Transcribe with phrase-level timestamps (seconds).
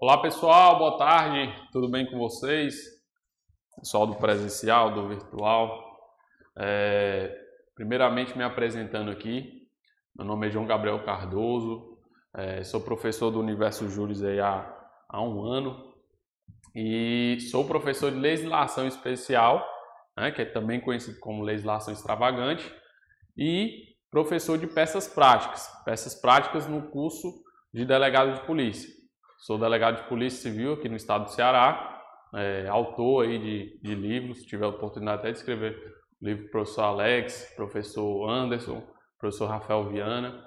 [0.00, 2.76] Olá pessoal, boa tarde, tudo bem com vocês?
[3.80, 5.76] Pessoal do presencial, do virtual.
[6.56, 7.36] É,
[7.74, 9.66] primeiramente me apresentando aqui,
[10.16, 11.98] meu nome é João Gabriel Cardoso,
[12.32, 14.72] é, sou professor do Universo Júris há,
[15.08, 15.92] há um ano
[16.76, 19.68] e sou professor de legislação especial,
[20.16, 22.72] né, que é também conhecido como legislação extravagante,
[23.36, 27.42] e professor de peças práticas, peças práticas no curso
[27.74, 28.97] de delegado de polícia.
[29.38, 32.02] Sou delegado de Polícia Civil aqui no estado do Ceará,
[32.34, 35.76] é, autor aí de, de livros, tive a oportunidade até de escrever
[36.20, 38.82] livro do professor Alex, professor Anderson,
[39.16, 40.44] professor Rafael Viana,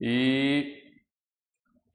[0.00, 0.82] e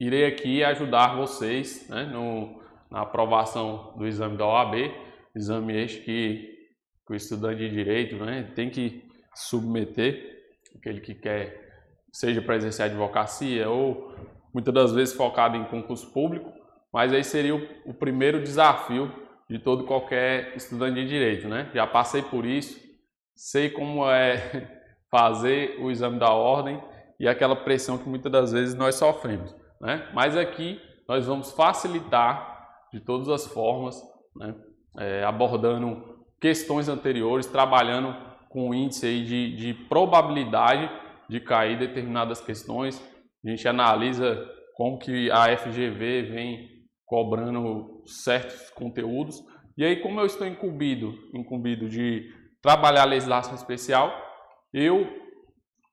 [0.00, 4.76] irei aqui ajudar vocês né, no, na aprovação do exame da OAB,
[5.36, 6.58] exame este que,
[7.06, 10.40] que o estudante de Direito né, tem que submeter,
[10.74, 14.10] aquele que quer, seja para exercer advocacia ou
[14.52, 16.52] muitas das vezes focado em concurso público,
[16.92, 19.12] mas aí seria o, o primeiro desafio
[19.48, 21.70] de todo qualquer estudante de direito, né?
[21.74, 22.78] Já passei por isso,
[23.34, 26.80] sei como é fazer o exame da ordem
[27.18, 30.08] e aquela pressão que muitas das vezes nós sofremos, né?
[30.14, 34.00] Mas aqui nós vamos facilitar de todas as formas,
[34.36, 34.54] né?
[34.98, 38.16] É, abordando questões anteriores, trabalhando
[38.48, 40.90] com índice aí de, de probabilidade
[41.28, 43.00] de cair determinadas questões,
[43.44, 46.68] a gente analisa como que a FGV vem
[47.04, 49.42] cobrando certos conteúdos.
[49.76, 54.12] E aí, como eu estou incumbido, incumbido de trabalhar legislação especial,
[54.72, 55.06] eu,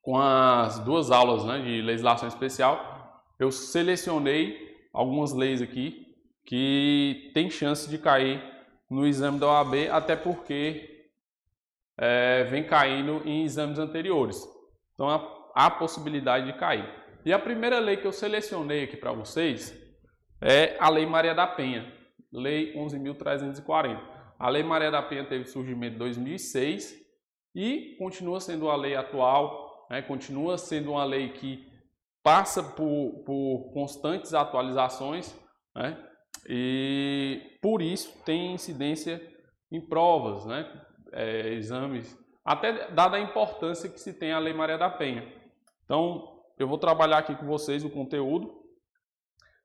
[0.02, 4.58] com as duas aulas né, de legislação especial, eu selecionei
[4.94, 6.06] algumas leis aqui
[6.46, 8.42] que tem chance de cair
[8.90, 11.10] no exame da OAB, até porque
[11.98, 14.42] é, vem caindo em exames anteriores.
[14.94, 15.22] Então, há,
[15.56, 16.88] há possibilidade de cair.
[17.28, 19.78] E a primeira lei que eu selecionei aqui para vocês
[20.42, 21.94] é a Lei Maria da Penha,
[22.32, 24.00] Lei 11.340.
[24.40, 26.98] A Lei Maria da Penha teve surgimento em 2006
[27.54, 30.02] e continua sendo a lei atual, né?
[30.02, 31.68] continua sendo uma lei que
[32.24, 35.38] passa por, por constantes atualizações
[35.76, 36.02] né?
[36.48, 39.22] e por isso tem incidência
[39.70, 40.66] em provas, né?
[41.12, 45.28] É, exames, até dada a importância que se tem a Lei Maria da Penha.
[45.84, 48.64] Então, eu vou trabalhar aqui com vocês o conteúdo,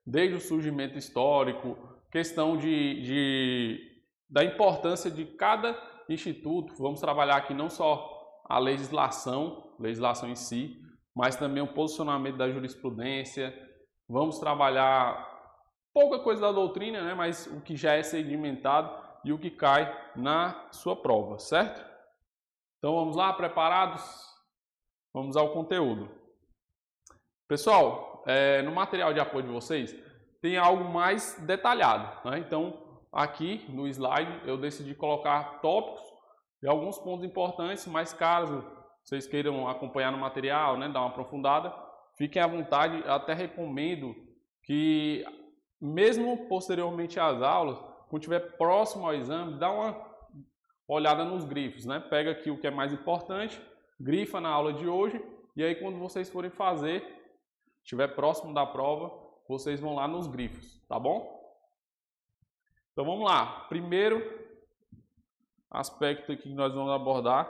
[0.05, 1.77] desde o surgimento histórico,
[2.11, 5.75] questão de, de, da importância de cada
[6.07, 6.75] instituto.
[6.77, 10.79] Vamos trabalhar aqui não só a legislação, legislação em si,
[11.15, 13.53] mas também o posicionamento da jurisprudência.
[14.07, 15.31] Vamos trabalhar
[15.93, 19.91] pouca coisa da doutrina, né, mas o que já é sedimentado e o que cai
[20.15, 21.83] na sua prova, certo?
[22.77, 24.03] Então vamos lá, preparados?
[25.13, 26.22] Vamos ao conteúdo.
[27.53, 29.95] Pessoal, é, no material de apoio de vocês
[30.41, 32.27] tem algo mais detalhado.
[32.27, 32.39] Né?
[32.39, 32.81] Então,
[33.11, 36.01] aqui no slide eu decidi colocar tópicos
[36.63, 38.65] e alguns pontos importantes, mas caso
[39.03, 41.71] vocês queiram acompanhar no material, né, dar uma aprofundada,
[42.17, 43.03] fiquem à vontade.
[43.07, 44.15] Até recomendo
[44.63, 45.23] que,
[45.79, 47.77] mesmo posteriormente às aulas,
[48.09, 49.95] quando estiver próximo ao exame, dá uma
[50.87, 51.85] olhada nos grifos.
[51.85, 51.99] Né?
[51.99, 53.61] Pega aqui o que é mais importante,
[53.99, 55.23] grifa na aula de hoje,
[55.55, 57.21] e aí quando vocês forem fazer,
[57.83, 59.11] estiver próximo da prova,
[59.47, 61.41] vocês vão lá nos grifos, tá bom?
[62.91, 63.65] Então vamos lá.
[63.69, 64.21] Primeiro
[65.69, 67.49] aspecto que nós vamos abordar,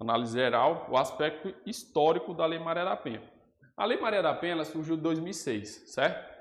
[0.00, 3.22] análise geral, o aspecto histórico da Lei Maria da Penha.
[3.76, 6.38] A Lei Maria da Penha surgiu em 2006, certo?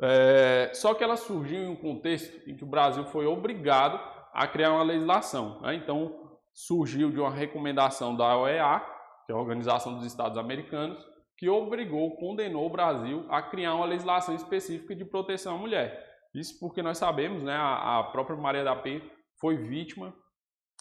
[0.00, 4.00] É, só que ela surgiu em um contexto em que o Brasil foi obrigado
[4.32, 5.60] a criar uma legislação.
[5.60, 5.74] Né?
[5.74, 8.80] Então, surgiu de uma recomendação da OEA,
[9.26, 11.06] que é a Organização dos Estados Americanos,
[11.42, 16.08] que obrigou, condenou o Brasil a criar uma legislação específica de proteção à mulher.
[16.32, 19.02] Isso porque nós sabemos, né, a, a própria Maria da Penha
[19.40, 20.14] foi vítima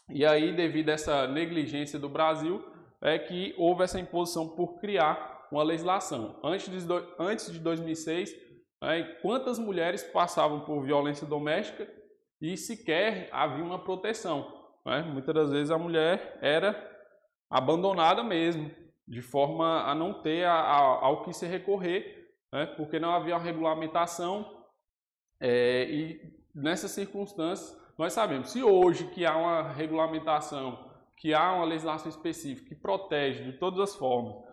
[0.07, 2.63] e aí devido a essa negligência do Brasil
[3.02, 6.40] é que houve essa imposição por criar uma legislação.
[6.43, 8.31] Antes de, antes de 2006,
[8.84, 11.91] né, quantas mulheres passavam por violência doméstica
[12.40, 14.47] e sequer havia uma proteção.
[14.85, 15.02] Né?
[15.11, 16.87] Muitas das vezes a mulher era
[17.49, 18.69] abandonada mesmo,
[19.08, 23.38] de forma a não ter a, a, ao que se recorrer, né, porque não havia
[23.38, 24.66] regulamentação
[25.40, 26.22] é, e
[26.53, 32.70] nessas circunstâncias nós sabemos, se hoje que há uma regulamentação, que há uma legislação específica
[32.70, 34.44] que protege de todas as formas,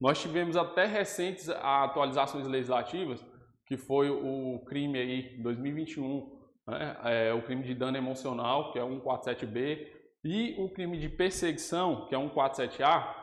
[0.00, 3.24] nós tivemos até recentes atualizações legislativas,
[3.66, 8.82] que foi o crime aí 2021, né, é, o crime de dano emocional, que é
[8.82, 9.86] 147B,
[10.24, 13.19] e o crime de perseguição, que é 147A,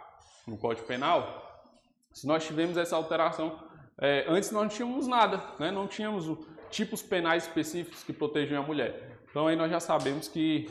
[0.47, 1.45] no Código Penal,
[2.13, 3.59] se nós tivemos essa alteração,
[3.99, 5.69] é, antes nós não tínhamos nada, né?
[5.69, 6.25] não tínhamos
[6.69, 9.19] tipos penais específicos que protegem a mulher.
[9.29, 10.69] Então aí nós já sabemos que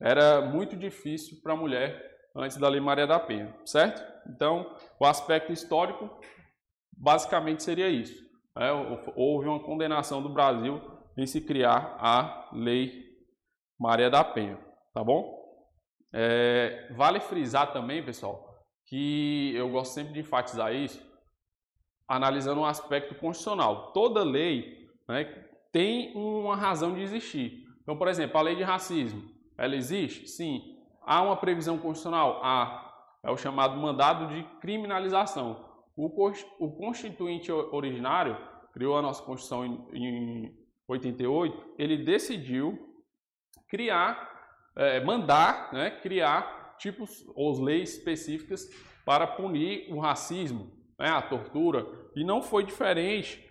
[0.00, 4.02] era muito difícil para a mulher antes da Lei Maria da Penha, certo?
[4.28, 6.10] Então, o aspecto histórico
[6.96, 8.22] basicamente seria isso.
[8.56, 8.70] Né?
[9.14, 10.80] Houve uma condenação do Brasil
[11.16, 13.04] em se criar a Lei
[13.78, 14.58] Maria da Penha,
[14.94, 15.38] tá bom?
[16.12, 18.49] É, vale frisar também, pessoal,
[18.90, 21.00] que eu gosto sempre de enfatizar isso,
[22.08, 23.92] analisando um aspecto constitucional.
[23.92, 25.24] Toda lei né,
[25.70, 27.64] tem uma razão de existir.
[27.82, 29.22] Então, por exemplo, a lei de racismo,
[29.56, 30.26] ela existe?
[30.26, 30.76] Sim.
[31.02, 32.40] Há uma previsão constitucional?
[32.42, 32.88] Há.
[33.22, 35.64] É o chamado mandado de criminalização.
[35.96, 38.36] O constituinte originário
[38.72, 40.56] criou a nossa Constituição em
[40.88, 42.78] 88, ele decidiu
[43.68, 44.28] criar,
[44.74, 48.68] é, mandar, né, criar tipos ou leis específicas
[49.04, 51.86] para punir o racismo, né, a tortura,
[52.16, 53.44] e não foi diferente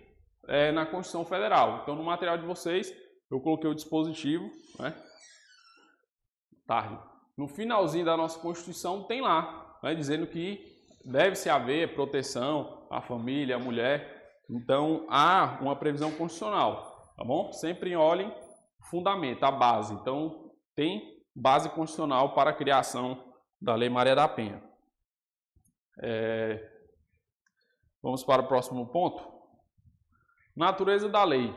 [0.48, 1.80] é, na Constituição Federal.
[1.82, 2.92] Então, no material de vocês,
[3.30, 4.94] eu coloquei o dispositivo, né,
[6.66, 6.98] tarde.
[7.36, 13.56] No finalzinho da nossa Constituição tem lá, né, dizendo que deve-se haver proteção à família,
[13.56, 14.34] à mulher.
[14.48, 17.52] Então, há uma previsão constitucional, tá bom?
[17.52, 18.32] Sempre olhem
[18.90, 19.94] fundamento, a base.
[19.94, 24.62] Então, tem base constitucional para a criação da Lei Maria da Penha.
[26.02, 26.70] É...
[28.02, 29.26] Vamos para o próximo ponto.
[30.54, 31.52] Natureza da lei.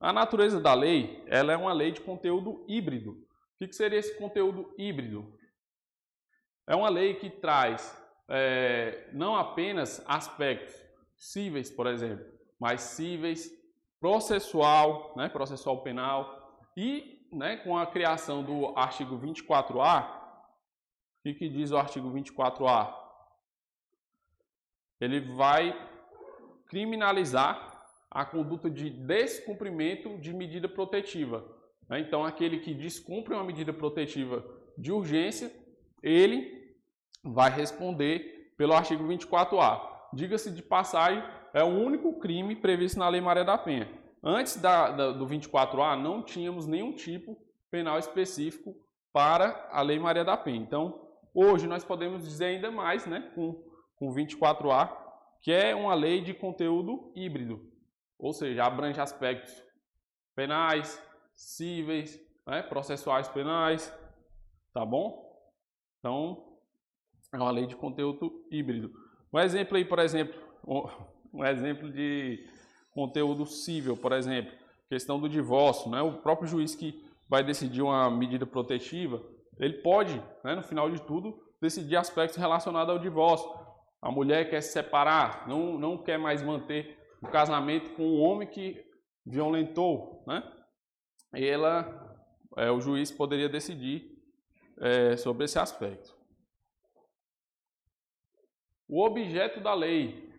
[0.00, 3.12] A natureza da lei, ela é uma lei de conteúdo híbrido.
[3.12, 5.38] O que seria esse conteúdo híbrido?
[6.66, 7.96] É uma lei que traz
[8.28, 10.74] é, não apenas aspectos
[11.16, 12.26] cíveis, por exemplo,
[12.58, 13.50] mas cíveis,
[14.00, 21.48] processual, né, processual penal e né, com a criação do artigo 24A, o que, que
[21.48, 22.94] diz o artigo 24A?
[25.00, 25.74] Ele vai
[26.68, 31.44] criminalizar a conduta de descumprimento de medida protetiva.
[31.88, 32.00] Né?
[32.00, 34.44] Então, aquele que descumpre uma medida protetiva
[34.78, 35.52] de urgência,
[36.02, 36.76] ele
[37.22, 39.80] vai responder pelo artigo 24A.
[40.12, 41.22] Diga-se de passagem,
[41.52, 43.88] é o único crime previsto na Lei Maria da Penha.
[44.26, 47.36] Antes da, da, do 24A, não tínhamos nenhum tipo
[47.70, 48.74] penal específico
[49.12, 50.62] para a Lei Maria da Penha.
[50.62, 53.62] Então, hoje nós podemos dizer ainda mais, né, com,
[53.96, 54.96] com o 24A,
[55.42, 57.70] que é uma lei de conteúdo híbrido,
[58.18, 59.62] ou seja, abrange aspectos
[60.34, 61.00] penais,
[61.36, 63.92] cíveis, né, processuais penais,
[64.72, 65.22] tá bom?
[65.98, 66.58] Então,
[67.30, 68.90] é uma lei de conteúdo híbrido.
[69.30, 70.40] Um exemplo aí, por exemplo,
[71.30, 72.48] um exemplo de
[72.94, 74.52] conteúdo civil, por exemplo,
[74.88, 76.00] questão do divórcio, né?
[76.00, 79.22] O próprio juiz que vai decidir uma medida protetiva,
[79.58, 83.48] ele pode, né, no final de tudo, decidir aspectos relacionados ao divórcio.
[84.00, 88.46] A mulher quer se separar, não, não quer mais manter o casamento com o homem
[88.46, 88.84] que
[89.26, 90.42] violentou, né?
[91.32, 92.16] Ela,
[92.56, 94.14] é, o juiz poderia decidir
[94.80, 96.14] é, sobre esse aspecto.
[98.86, 100.30] O objeto da lei.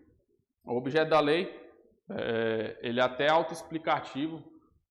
[0.64, 1.65] O objeto da lei,
[2.10, 4.44] é, ele é até autoexplicativo,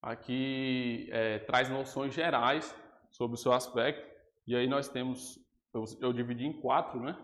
[0.02, 2.74] aqui é, traz noções gerais
[3.10, 4.12] sobre o seu aspecto.
[4.46, 5.38] E aí nós temos,
[5.72, 7.16] eu, eu dividi em quatro, né?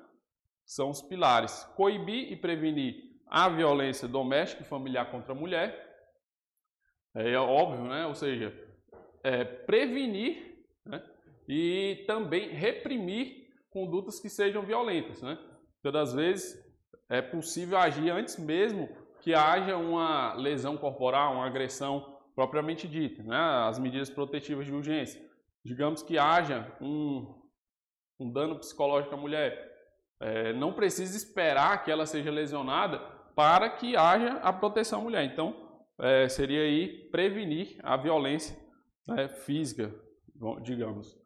[0.65, 1.65] São os pilares.
[1.77, 5.89] Coibir e prevenir a violência doméstica e familiar contra a mulher.
[7.15, 8.07] É, é óbvio, né?
[8.07, 8.55] Ou seja,
[9.23, 11.03] é, prevenir né?
[11.49, 15.39] e também reprimir condutas que sejam violentas, né?
[15.83, 16.71] Muitas das vezes
[17.09, 18.89] é possível agir antes mesmo
[19.21, 23.37] que haja uma lesão corporal, uma agressão propriamente dita, né?
[23.69, 25.21] as medidas protetivas de urgência.
[25.65, 27.35] Digamos que haja um,
[28.19, 29.71] um dano psicológico à mulher,
[30.21, 32.99] é, não precisa esperar que ela seja lesionada
[33.35, 35.25] para que haja a proteção à mulher.
[35.25, 38.57] Então, é, seria aí prevenir a violência
[39.07, 39.95] né, física,
[40.63, 41.19] digamos.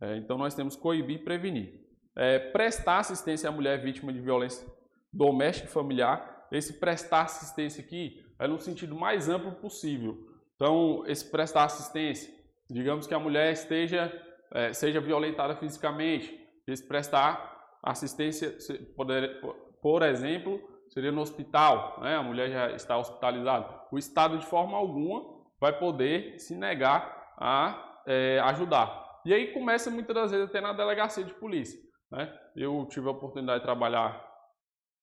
[0.00, 1.80] É, então, nós temos coibir e prevenir
[2.16, 4.66] é, prestar assistência à mulher vítima de violência
[5.12, 6.39] doméstica e familiar.
[6.50, 10.16] Esse prestar assistência aqui é no sentido mais amplo possível.
[10.56, 12.32] Então, esse prestar assistência,
[12.68, 14.12] digamos que a mulher esteja
[14.52, 18.56] é, seja violentada fisicamente, esse prestar assistência,
[18.96, 19.40] poder,
[19.80, 22.16] por exemplo, seria no hospital, né?
[22.16, 23.66] a mulher já está hospitalizada.
[23.90, 29.20] O Estado, de forma alguma, vai poder se negar a é, ajudar.
[29.24, 31.80] E aí começa muitas das vezes até na delegacia de polícia.
[32.10, 32.32] Né?
[32.56, 34.29] Eu tive a oportunidade de trabalhar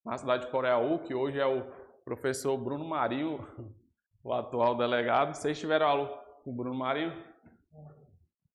[0.07, 1.65] na cidade de Coreaú, que hoje é o
[2.05, 3.45] professor Bruno Marinho,
[4.23, 5.33] o atual delegado.
[5.33, 6.07] Vocês tiveram aula
[6.43, 7.11] com o Bruno Marinho?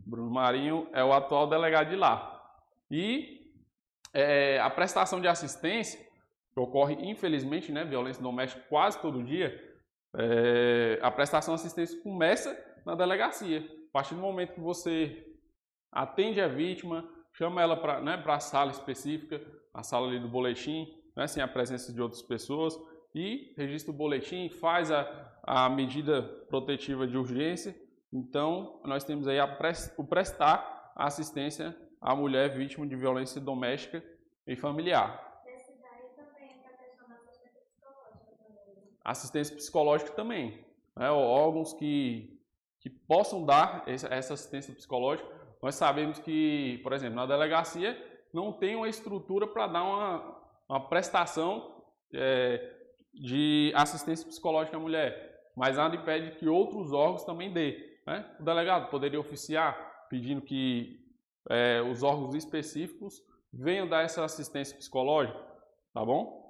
[0.00, 2.42] Bruno Marinho é o atual delegado de lá.
[2.90, 3.52] E
[4.14, 6.00] é, a prestação de assistência,
[6.54, 9.54] que ocorre infelizmente, né, violência doméstica quase todo dia,
[10.16, 13.60] é, a prestação de assistência começa na delegacia.
[13.90, 15.22] A partir do momento que você
[15.92, 19.38] atende a vítima, chama ela para né, a sala específica,
[19.74, 22.78] a sala ali do boletim, né, sem a presença de outras pessoas,
[23.14, 27.76] e registra o boletim, faz a, a medida protetiva de urgência.
[28.12, 29.38] Então, nós temos aí
[29.96, 34.02] o prestar assistência à mulher vítima de violência doméstica
[34.46, 35.30] e familiar.
[39.04, 40.64] Assistência psicológica também.
[40.96, 41.10] Né?
[41.10, 42.40] Órgãos que,
[42.80, 45.28] que possam dar essa assistência psicológica.
[45.60, 47.96] Nós sabemos que, por exemplo, na delegacia
[48.32, 50.31] não tem uma estrutura para dar uma,
[50.68, 52.76] uma prestação é,
[53.12, 58.00] de assistência psicológica à mulher, mas nada impede que outros órgãos também dê.
[58.06, 58.36] Né?
[58.40, 61.00] O delegado poderia oficiar pedindo que
[61.50, 65.38] é, os órgãos específicos venham dar essa assistência psicológica,
[65.92, 66.42] tá bom?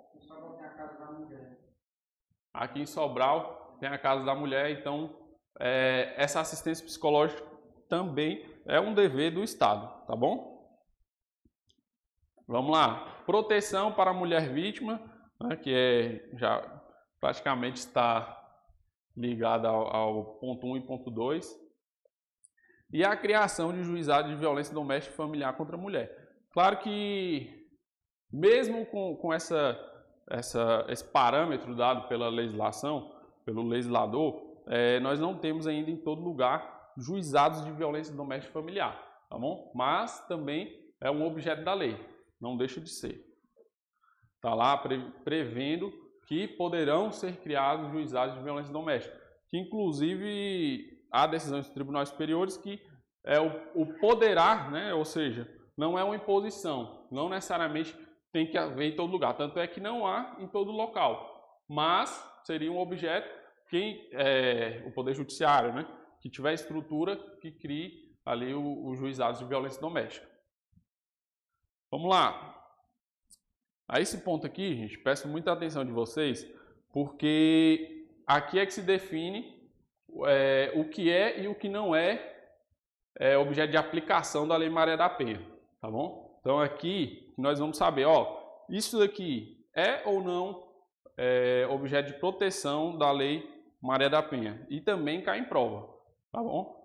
[2.55, 5.17] Aqui em Sobral tem a Casa da Mulher, então
[5.59, 7.43] é, essa assistência psicológica
[7.89, 10.53] também é um dever do Estado, tá bom?
[12.47, 13.12] Vamos lá.
[13.27, 15.01] Proteção para a mulher vítima,
[15.41, 16.61] né, que é, já
[17.21, 18.39] praticamente está
[19.17, 21.61] ligada ao, ao ponto 1 e ponto 2.
[22.93, 26.11] E a criação de juizado de violência doméstica e familiar contra a mulher.
[26.53, 27.69] Claro que,
[28.31, 29.79] mesmo com, com essa
[30.29, 33.15] essa, esse parâmetro dado pela legislação,
[33.45, 39.01] pelo legislador, é, nós não temos ainda em todo lugar juizados de violência doméstica familiar,
[39.29, 39.73] tá bom?
[39.75, 41.99] Mas também é um objeto da lei,
[42.43, 43.25] não deixa de ser.
[44.35, 45.93] Está lá pre, prevendo
[46.27, 49.17] que poderão ser criados juizados de violência doméstica,
[49.49, 52.83] que inclusive há decisões dos tribunais superiores que
[53.25, 54.93] é o, o poderá, né?
[54.93, 57.97] ou seja, não é uma imposição, não necessariamente
[58.33, 59.37] tem que haver em todo lugar.
[59.37, 61.61] Tanto é que não há em todo local.
[61.69, 62.11] Mas
[62.45, 63.29] seria um objeto
[63.69, 65.87] quem é, o Poder Judiciário, né?
[66.21, 70.32] Que tiver estrutura que crie ali os juizados de violência doméstica.
[71.93, 72.49] Vamos lá.
[73.87, 76.51] A esse ponto aqui, gente, peço muita atenção de vocês,
[76.91, 79.71] porque aqui é que se define
[80.27, 82.49] é, o que é e o que não é,
[83.19, 85.47] é objeto de aplicação da Lei Maria da Penha,
[85.83, 86.39] tá bom?
[86.41, 90.73] Então aqui nós vamos saber, ó, isso daqui é ou não
[91.19, 93.47] é, objeto de proteção da lei
[93.83, 95.95] Maria da Penha e também cai em prova,
[96.33, 96.81] tá bom?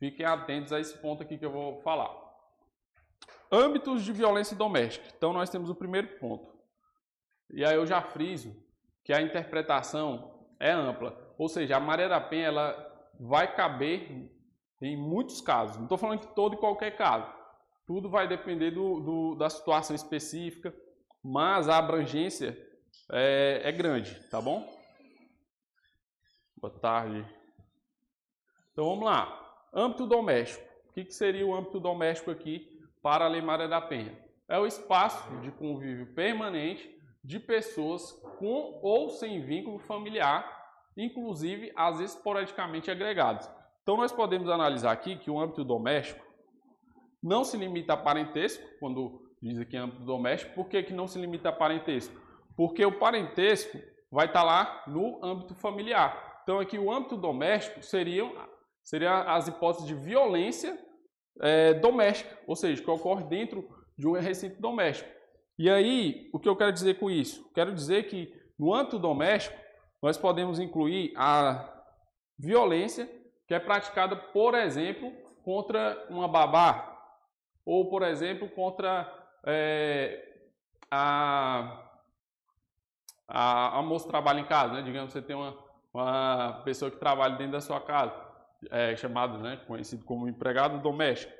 [0.00, 2.25] Fiquem atentos a esse ponto aqui que eu vou falar.
[3.50, 5.06] Âmbitos de violência doméstica.
[5.16, 6.54] Então nós temos o primeiro ponto.
[7.50, 8.54] E aí eu já friso
[9.04, 14.28] que a interpretação é ampla, ou seja, a Maria da Penha ela vai caber
[14.82, 15.76] em muitos casos.
[15.76, 17.32] Não estou falando que todo e qualquer caso,
[17.86, 20.74] tudo vai depender do, do, da situação específica,
[21.22, 22.58] mas a abrangência
[23.12, 24.68] é, é grande, tá bom?
[26.56, 27.24] Boa tarde.
[28.72, 29.68] Então vamos lá.
[29.72, 30.64] Âmbito doméstico.
[30.88, 32.75] O que, que seria o âmbito doméstico aqui
[33.06, 34.18] para a Lei Maria da Penha?
[34.48, 36.90] É o espaço de convívio permanente
[37.22, 38.10] de pessoas
[38.40, 40.44] com ou sem vínculo familiar,
[40.96, 43.48] inclusive vezes esporadicamente agregados.
[43.80, 46.20] Então nós podemos analisar aqui que o âmbito doméstico
[47.22, 50.56] não se limita a parentesco, quando diz aqui âmbito doméstico.
[50.56, 52.20] Por que, que não se limita a parentesco?
[52.56, 53.78] Porque o parentesco
[54.10, 56.40] vai estar lá no âmbito familiar.
[56.42, 58.34] Então aqui o âmbito doméstico seriam,
[58.82, 60.76] seriam as hipóteses de violência
[61.40, 65.10] é, doméstica, ou seja, que ocorre dentro de um recinto doméstico.
[65.58, 67.50] E aí, o que eu quero dizer com isso?
[67.54, 69.56] Quero dizer que no âmbito doméstico,
[70.02, 71.72] nós podemos incluir a
[72.38, 73.08] violência
[73.46, 75.12] que é praticada, por exemplo,
[75.44, 76.92] contra uma babá,
[77.64, 79.10] ou, por exemplo, contra
[79.44, 80.36] é,
[80.90, 81.82] a,
[83.28, 84.82] a, a moça que trabalha em casa, né?
[84.82, 85.56] Digamos que você tem uma,
[85.92, 88.12] uma pessoa que trabalha dentro da sua casa,
[88.70, 91.32] é, chamado, né, conhecido como empregado doméstico,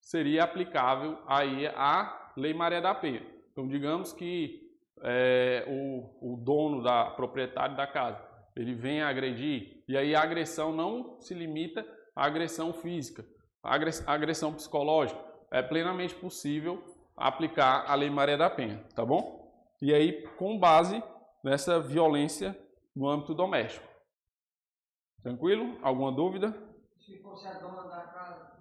[0.00, 3.22] seria aplicável aí a Lei Maria da Penha.
[3.52, 4.60] Então, digamos que
[5.02, 8.22] é, o, o dono da proprietário da casa,
[8.56, 13.24] ele vem agredir, e aí a agressão não se limita à agressão física,
[13.62, 13.74] à
[14.12, 15.18] agressão psicológica
[15.50, 16.82] é plenamente possível
[17.16, 19.44] aplicar a Lei Maria da Penha, tá bom?
[19.80, 21.00] E aí, com base
[21.44, 22.58] nessa violência
[22.94, 23.86] no âmbito doméstico.
[25.22, 25.78] Tranquilo?
[25.82, 26.54] Alguma dúvida?
[27.04, 28.52] Se fosse a dona da casa.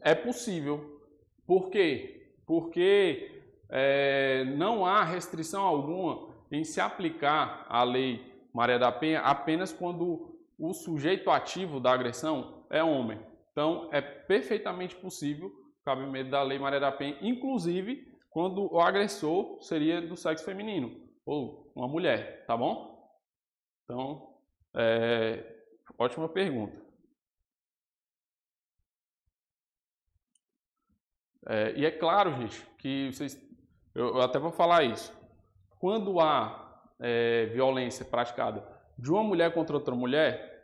[0.00, 1.02] É possível.
[1.46, 2.32] Por quê?
[2.46, 9.72] Porque é, não há restrição alguma em se aplicar a lei Maria da Penha apenas
[9.72, 13.20] quando o sujeito ativo da agressão é homem.
[13.52, 19.62] Então, é perfeitamente possível o cabimento da Lei Maria da Penha, inclusive quando o agressor
[19.62, 20.94] seria do sexo feminino
[21.26, 23.10] ou uma mulher, tá bom?
[23.84, 24.34] Então,
[24.74, 25.44] é,
[25.98, 26.85] ótima pergunta.
[31.48, 33.40] É, e é claro, gente, que vocês,
[33.94, 35.12] eu, até vou falar isso.
[35.78, 38.66] Quando há é, violência praticada
[38.98, 40.56] de uma mulher contra outra mulher,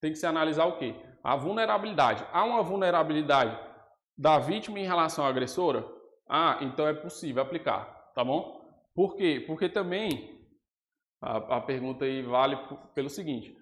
[0.00, 0.94] tem que se analisar o quê?
[1.22, 2.24] A vulnerabilidade.
[2.32, 3.58] Há uma vulnerabilidade
[4.16, 5.86] da vítima em relação à agressora?
[6.28, 8.58] Ah, então é possível aplicar, tá bom?
[8.94, 9.44] Por quê?
[9.46, 10.38] Porque também
[11.22, 12.58] a, a pergunta aí vale
[12.94, 13.56] pelo seguinte: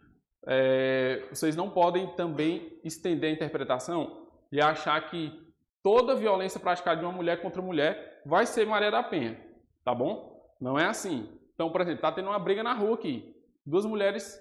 [0.46, 5.45] é, vocês não podem também estender a interpretação e achar que
[5.86, 9.40] toda violência praticada de uma mulher contra mulher vai ser Maria da Penha,
[9.84, 10.52] tá bom?
[10.60, 11.32] Não é assim.
[11.54, 14.36] Então, por exemplo, tá tendo uma briga na rua aqui, duas mulheres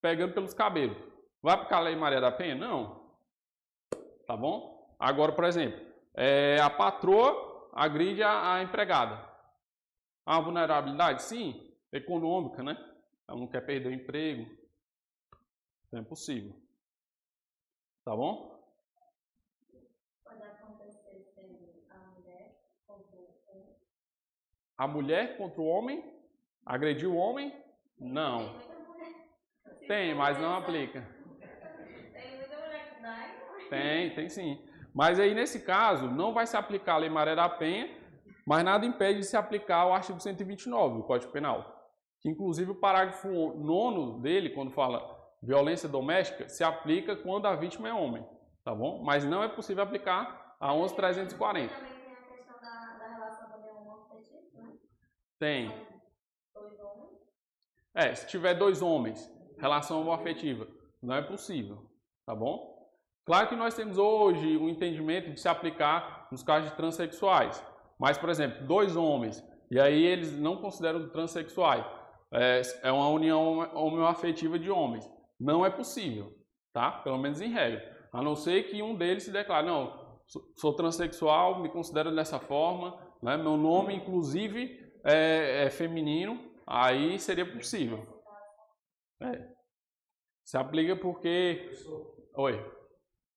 [0.00, 0.96] pegando pelos cabelos.
[1.42, 2.54] Vai aplicar a lei Maria da Penha?
[2.54, 3.14] Não.
[4.26, 4.96] Tá bom?
[4.98, 5.78] Agora, por exemplo,
[6.14, 9.22] é, a patroa agride a, a empregada.
[10.26, 11.24] Uma vulnerabilidade?
[11.24, 12.74] Sim, econômica, né?
[13.28, 14.50] Ela não quer perder o emprego.
[15.88, 16.58] Então é possível.
[18.02, 18.55] Tá bom?
[24.76, 26.04] A mulher contra o homem?
[26.64, 27.52] Agrediu o homem?
[27.98, 28.54] Não.
[29.86, 31.06] Tem, mas não aplica.
[33.70, 34.58] Tem, tem sim.
[34.94, 37.88] Mas aí, nesse caso, não vai se aplicar a Lei Maria da Penha,
[38.46, 41.90] mas nada impede de se aplicar o artigo 129 do Código Penal.
[42.20, 45.02] Que, inclusive, o parágrafo 9 dele, quando fala
[45.42, 48.26] violência doméstica, se aplica quando a vítima é homem,
[48.64, 49.02] tá bom?
[49.04, 51.95] Mas não é possível aplicar a 11.340.
[55.38, 55.70] Tem.
[57.94, 60.66] É, se tiver dois homens, relação homoafetiva,
[61.02, 61.90] não é possível,
[62.26, 62.76] tá bom?
[63.24, 67.64] Claro que nós temos hoje um entendimento de se aplicar nos casos de transexuais,
[67.98, 71.84] mas, por exemplo, dois homens, e aí eles não consideram transexuais,
[72.32, 75.10] é, é uma união homoafetiva de homens.
[75.38, 76.32] Não é possível,
[76.72, 76.90] tá?
[76.90, 77.96] Pelo menos em regra.
[78.12, 80.20] A não ser que um deles se declare, não,
[80.56, 83.36] sou transexual, me considero dessa forma, né?
[83.36, 88.22] meu nome, inclusive, é, é feminino, aí seria possível.
[89.20, 89.54] É.
[90.44, 91.62] Se aplica porque.
[91.64, 92.76] Professor, Oi.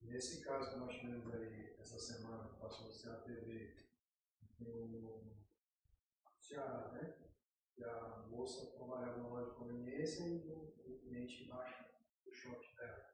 [0.01, 3.75] Nesse caso que nós tivemos aí essa semana, que passou no a TV,
[4.59, 5.37] no
[6.39, 7.15] Ceará, né?
[7.75, 11.85] Que a moça trabalhava numa loja de conveniência e o cliente embaixo
[12.25, 13.05] do short dela.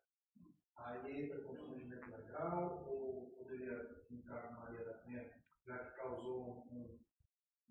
[0.75, 5.31] Aí entra constrangimento legal ou poderia ficar Maria da Penha,
[5.65, 6.99] já que causou um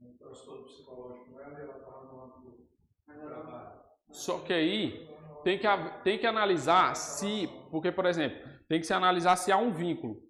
[0.01, 2.65] um transtorno psicológico com ela e ela no âmbito
[3.07, 3.73] trabalho.
[4.11, 5.09] Só que aí
[5.43, 5.67] tem que,
[6.03, 10.23] tem que analisar se, porque, por exemplo, tem que se analisar se há um vínculo.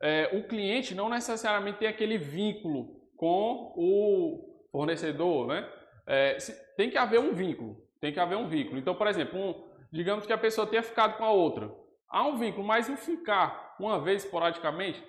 [0.00, 5.68] É, o cliente não necessariamente tem aquele vínculo com o fornecedor, né?
[6.06, 8.78] É, se, tem que haver um vínculo, tem que haver um vínculo.
[8.78, 11.70] Então, por exemplo, um, digamos que a pessoa tenha ficado com a outra.
[12.08, 15.02] Há um vínculo, mas o ficar uma vez esporadicamente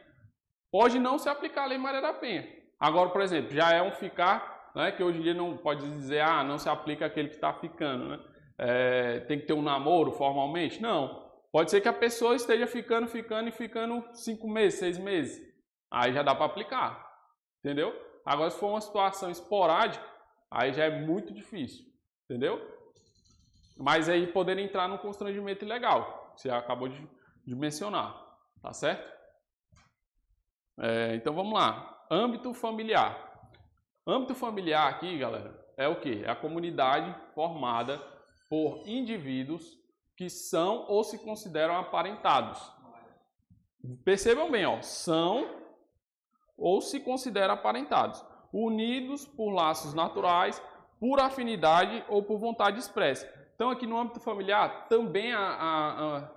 [0.71, 2.58] pode não se aplicar a Lei Maria da Penha.
[2.79, 6.21] Agora, por exemplo, já é um ficar, né, que hoje em dia não pode dizer,
[6.21, 8.19] ah, não se aplica aquele que está ficando, né?
[8.57, 10.81] É, tem que ter um namoro formalmente?
[10.81, 11.27] Não.
[11.51, 15.41] Pode ser que a pessoa esteja ficando, ficando e ficando cinco meses, seis meses.
[15.91, 17.05] Aí já dá para aplicar,
[17.59, 17.93] entendeu?
[18.25, 20.05] Agora, se for uma situação esporádica,
[20.51, 21.85] aí já é muito difícil,
[22.25, 22.59] entendeu?
[23.77, 27.09] Mas aí poder entrar no constrangimento ilegal, você acabou de,
[27.45, 28.13] de mencionar,
[28.61, 29.09] tá certo?
[30.79, 31.98] É, então vamos lá.
[32.11, 33.29] Âmbito familiar.
[34.07, 36.23] Âmbito familiar aqui, galera, é o que?
[36.23, 38.01] É a comunidade formada
[38.49, 39.77] por indivíduos
[40.17, 42.59] que são ou se consideram aparentados.
[44.03, 45.47] Percebam bem, ó, são
[46.57, 50.61] ou se consideram aparentados, unidos por laços naturais,
[50.99, 53.31] por afinidade ou por vontade expressa.
[53.53, 56.31] Então, aqui no âmbito familiar também há, há,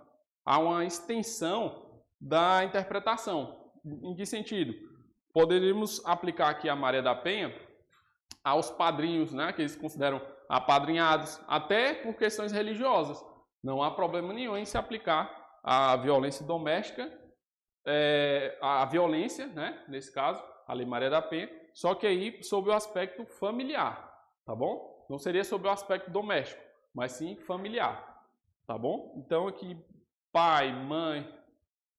[0.44, 3.72] há uma extensão da interpretação.
[3.84, 4.91] Em que sentido?
[5.32, 7.54] Poderíamos aplicar aqui a Maria da Penha
[8.44, 13.24] aos padrinhos, né, que eles consideram apadrinhados, até por questões religiosas.
[13.62, 17.10] Não há problema nenhum em se aplicar a violência doméstica,
[17.86, 22.68] é, a violência, né, nesse caso, a Lei Maria da Penha, só que aí sob
[22.68, 24.12] o aspecto familiar,
[24.44, 25.06] tá bom?
[25.08, 26.62] Não seria sob o aspecto doméstico,
[26.94, 28.26] mas sim familiar,
[28.66, 29.14] tá bom?
[29.16, 29.76] Então aqui,
[30.32, 31.26] pai, mãe,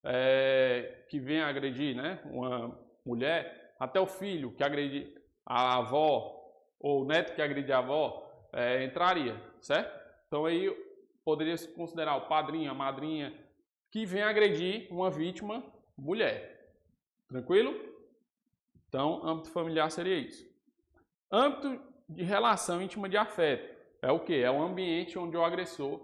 [0.04, 5.13] é, que vem agredir, né, uma mulher, até o filho que agride
[5.46, 6.39] a avó,
[6.80, 10.00] ou o neto que agride a avó, é, entraria, certo?
[10.28, 10.70] Então aí
[11.24, 13.34] poderia se considerar o padrinho, a madrinha,
[13.92, 15.63] que vem agredir uma vítima
[15.98, 16.74] mulher.
[17.28, 17.74] Tranquilo?
[18.88, 20.46] Então, âmbito familiar seria isso.
[21.32, 23.74] Âmbito de relação íntima de afeto.
[24.02, 24.36] é o que?
[24.36, 26.00] É um ambiente onde o agressor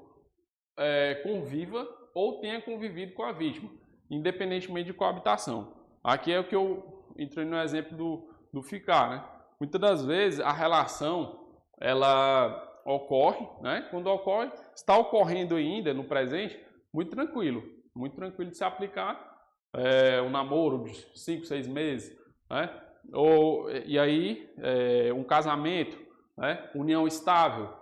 [0.77, 3.69] é, conviva ou tenha convivido com a vítima,
[4.09, 5.78] independentemente de coabitação.
[6.03, 9.25] Aqui é o que eu entrei no exemplo do, do ficar, né?
[9.59, 11.47] Muitas das vezes a relação
[11.79, 13.87] ela ocorre, né?
[13.91, 16.59] Quando ocorre, está ocorrendo ainda no presente,
[16.93, 19.29] muito tranquilo, muito tranquilo de se aplicar
[19.73, 22.17] é, um namoro de 5, 6 meses,
[22.49, 22.69] né?
[23.13, 25.97] Ou, e aí é, um casamento,
[26.37, 26.69] né?
[26.75, 27.73] união estável,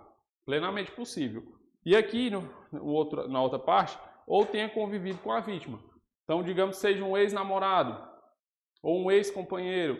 [0.44, 1.42] plenamente possível.
[1.84, 5.78] E aqui, no, no outro, na outra parte, ou tenha convivido com a vítima.
[6.24, 8.07] Então, digamos que seja um ex-namorado,
[8.82, 9.98] ou um ex-companheiro,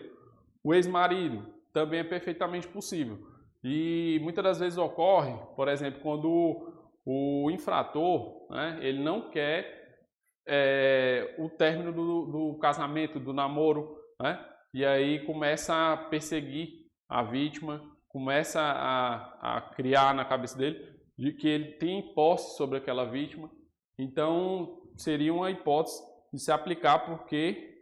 [0.63, 3.19] o ex-marido, também é perfeitamente possível.
[3.63, 6.73] E muitas das vezes ocorre, por exemplo, quando
[7.05, 10.07] o, infrator, né, ele não quer
[10.47, 17.23] é, o término do, do, casamento, do namoro, né, e aí começa a perseguir a
[17.23, 23.05] vítima, começa a, a criar na cabeça dele de que ele tem posse sobre aquela
[23.05, 23.49] vítima.
[23.97, 27.78] Então, seria uma hipótese de se aplicar porque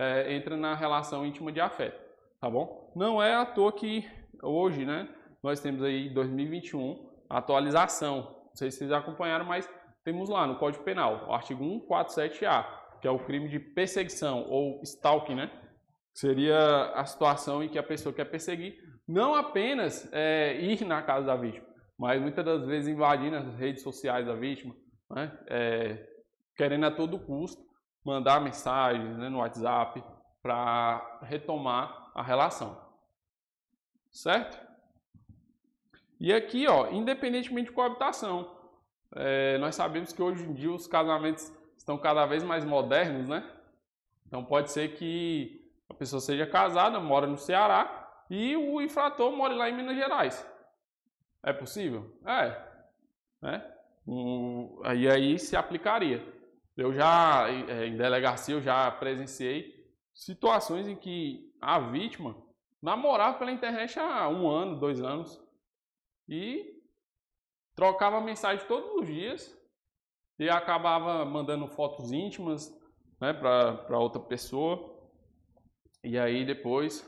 [0.00, 2.00] é, entra na relação íntima de afeto,
[2.40, 2.90] tá bom?
[2.96, 4.08] Não é à toa que
[4.42, 5.06] hoje, né,
[5.42, 8.22] nós temos aí 2021 a atualização.
[8.46, 9.68] Não sei se vocês acompanharam, mas
[10.02, 12.64] temos lá no Código Penal, o artigo 147A,
[13.02, 15.50] que é o crime de perseguição ou stalking, né?
[16.14, 21.26] Seria a situação em que a pessoa quer perseguir não apenas é, ir na casa
[21.26, 21.66] da vítima,
[21.98, 24.74] mas muitas das vezes invadindo as redes sociais da vítima,
[25.10, 25.38] né?
[25.48, 26.06] é,
[26.56, 27.69] querendo a todo custo
[28.04, 30.02] mandar mensagens né, no WhatsApp
[30.42, 32.80] para retomar a relação.
[34.10, 34.58] Certo?
[36.18, 38.50] E aqui, ó, independentemente de coabitação,
[39.12, 43.48] é, nós sabemos que hoje em dia os casamentos estão cada vez mais modernos, né?
[44.26, 49.54] Então pode ser que a pessoa seja casada, mora no Ceará e o infrator mora
[49.54, 50.46] lá em Minas Gerais.
[51.42, 52.16] É possível?
[52.24, 52.56] É.
[53.40, 53.66] Né?
[54.06, 56.22] Um, aí, aí se aplicaria.
[56.80, 62.34] Eu já, é, em delegacia, eu já presenciei situações em que a vítima
[62.80, 65.38] namorava pela internet há um ano, dois anos
[66.26, 66.82] e
[67.74, 69.54] trocava mensagem todos os dias
[70.38, 72.74] e acabava mandando fotos íntimas
[73.20, 74.98] né, para outra pessoa.
[76.02, 77.06] E aí depois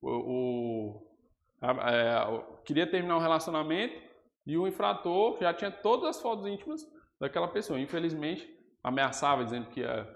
[0.00, 1.12] o, o
[1.60, 4.00] a, é, queria terminar o relacionamento
[4.46, 7.78] e o infrator já tinha todas as fotos íntimas daquela pessoa.
[7.78, 8.51] Infelizmente,
[8.82, 10.08] ameaçava dizendo que ia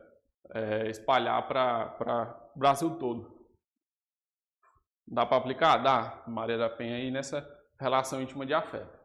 [0.54, 3.36] é, espalhar para o Brasil todo.
[5.06, 5.78] Dá para aplicar?
[5.78, 6.24] Dá.
[6.26, 7.46] Maria da Penha aí nessa
[7.78, 8.98] relação íntima de afeto.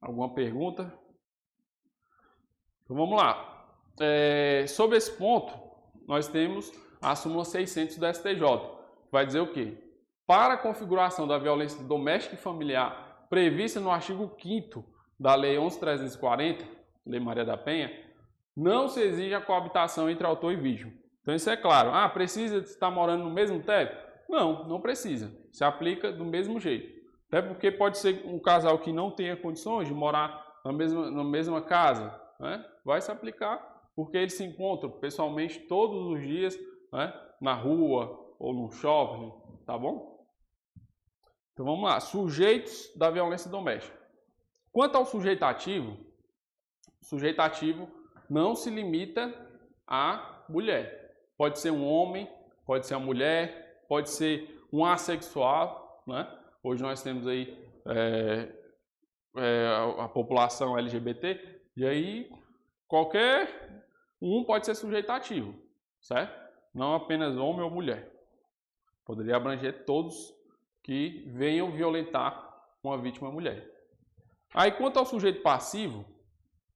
[0.00, 0.92] Alguma pergunta?
[2.82, 3.68] Então vamos lá.
[4.00, 5.52] É, sobre esse ponto,
[6.08, 8.42] nós temos a súmula 600 do STJ.
[9.12, 9.78] Vai dizer o quê?
[10.26, 14.84] Para a configuração da violência doméstica e familiar prevista no artigo 5
[15.18, 16.66] da Lei 11.340,
[17.06, 17.90] Lei Maria da Penha,
[18.56, 20.92] não se exige a coabitação entre autor e vítima.
[21.22, 21.90] Então isso é claro.
[21.92, 23.96] Ah, precisa estar morando no mesmo teto?
[24.28, 25.30] Não, não precisa.
[25.50, 27.00] Se aplica do mesmo jeito.
[27.28, 31.24] Até porque pode ser um casal que não tenha condições de morar na mesma, na
[31.24, 32.20] mesma casa.
[32.38, 32.64] Né?
[32.84, 33.58] Vai se aplicar
[33.94, 36.58] porque eles se encontram pessoalmente todos os dias
[36.92, 37.12] né?
[37.40, 39.32] na rua ou no shopping,
[39.66, 40.26] tá bom?
[41.52, 43.98] Então vamos lá, sujeitos da violência doméstica.
[44.72, 45.96] Quanto ao sujeito ativo,
[47.00, 47.88] o sujeito ativo
[48.28, 49.34] não se limita
[49.86, 51.16] à mulher.
[51.36, 52.30] Pode ser um homem,
[52.64, 56.28] pode ser uma mulher, pode ser um assexual, né?
[56.62, 58.48] Hoje nós temos aí é,
[59.36, 59.66] é,
[59.98, 62.30] a população LGBT, e aí
[62.86, 63.84] qualquer
[64.20, 65.54] um pode ser sujeito ativo,
[66.00, 66.38] certo?
[66.74, 68.12] Não apenas homem ou mulher.
[69.04, 70.34] Poderia abranger todos
[70.82, 72.48] que venham violentar
[72.82, 73.68] uma vítima mulher.
[74.54, 76.04] Aí quanto ao sujeito passivo,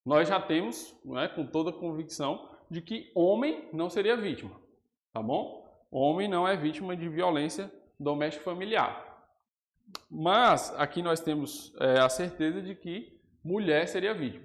[0.05, 4.61] nós já temos, né, com toda convicção, de que homem não seria vítima,
[5.13, 5.65] tá bom?
[5.91, 9.15] Homem não é vítima de violência doméstica familiar.
[10.11, 14.45] Mas aqui nós temos é, a certeza de que mulher seria vítima.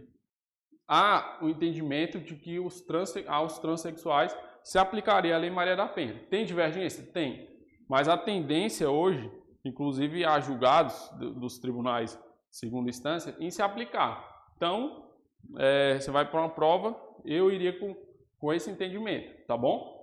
[0.88, 5.88] Há o entendimento de que os trans, aos transexuais se aplicaria a Lei Maria da
[5.88, 6.20] Penha.
[6.30, 7.04] Tem divergência?
[7.04, 7.48] Tem.
[7.88, 9.32] Mas a tendência hoje,
[9.64, 12.20] inclusive a julgados dos tribunais
[12.52, 14.48] segunda instância, em se aplicar.
[14.56, 15.09] Então,
[15.58, 17.96] é, você vai para uma prova, eu iria com
[18.40, 20.00] com esse entendimento, tá bom?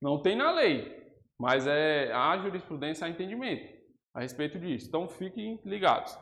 [0.00, 3.72] Não tem na lei, mas é a jurisprudência a entendimento
[4.12, 4.88] a respeito disso.
[4.88, 6.18] Então fiquem ligados.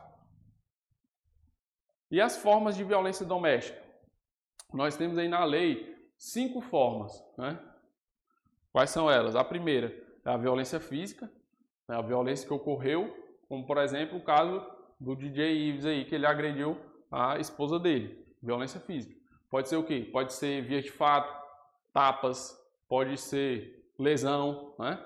[2.11, 3.81] E as formas de violência doméstica?
[4.73, 7.59] Nós temos aí na lei cinco formas, né?
[8.71, 9.35] Quais são elas?
[9.35, 9.95] A primeira
[10.25, 11.31] é a violência física,
[11.87, 11.95] né?
[11.95, 14.65] a violência que ocorreu como por exemplo o caso
[14.99, 16.75] do DJ Ives aí, que ele agrediu
[17.11, 19.15] a esposa dele, violência física.
[19.49, 20.07] Pode ser o quê?
[20.11, 21.33] Pode ser via de fato,
[21.93, 25.03] tapas, pode ser lesão, né?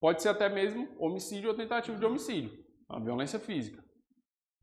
[0.00, 3.82] Pode ser até mesmo homicídio ou tentativa de homicídio, a violência física.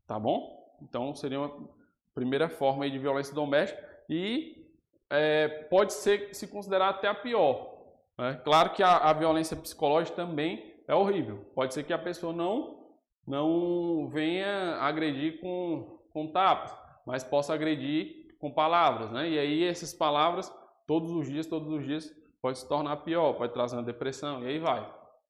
[0.06, 0.76] Tá bom?
[0.80, 1.68] Então seria uma
[2.14, 4.68] primeira forma de violência doméstica e
[5.10, 7.72] é, pode ser se considerar até a pior.
[8.18, 8.40] Né?
[8.44, 11.44] Claro que a, a violência psicológica também é horrível.
[11.54, 12.80] Pode ser que a pessoa não
[13.26, 16.76] não venha agredir com, com tapas,
[17.06, 19.28] mas possa agredir com palavras, né?
[19.28, 20.52] E aí essas palavras,
[20.86, 24.48] todos os dias, todos os dias, pode se tornar pior, pode trazer uma depressão, e
[24.48, 24.82] aí vai,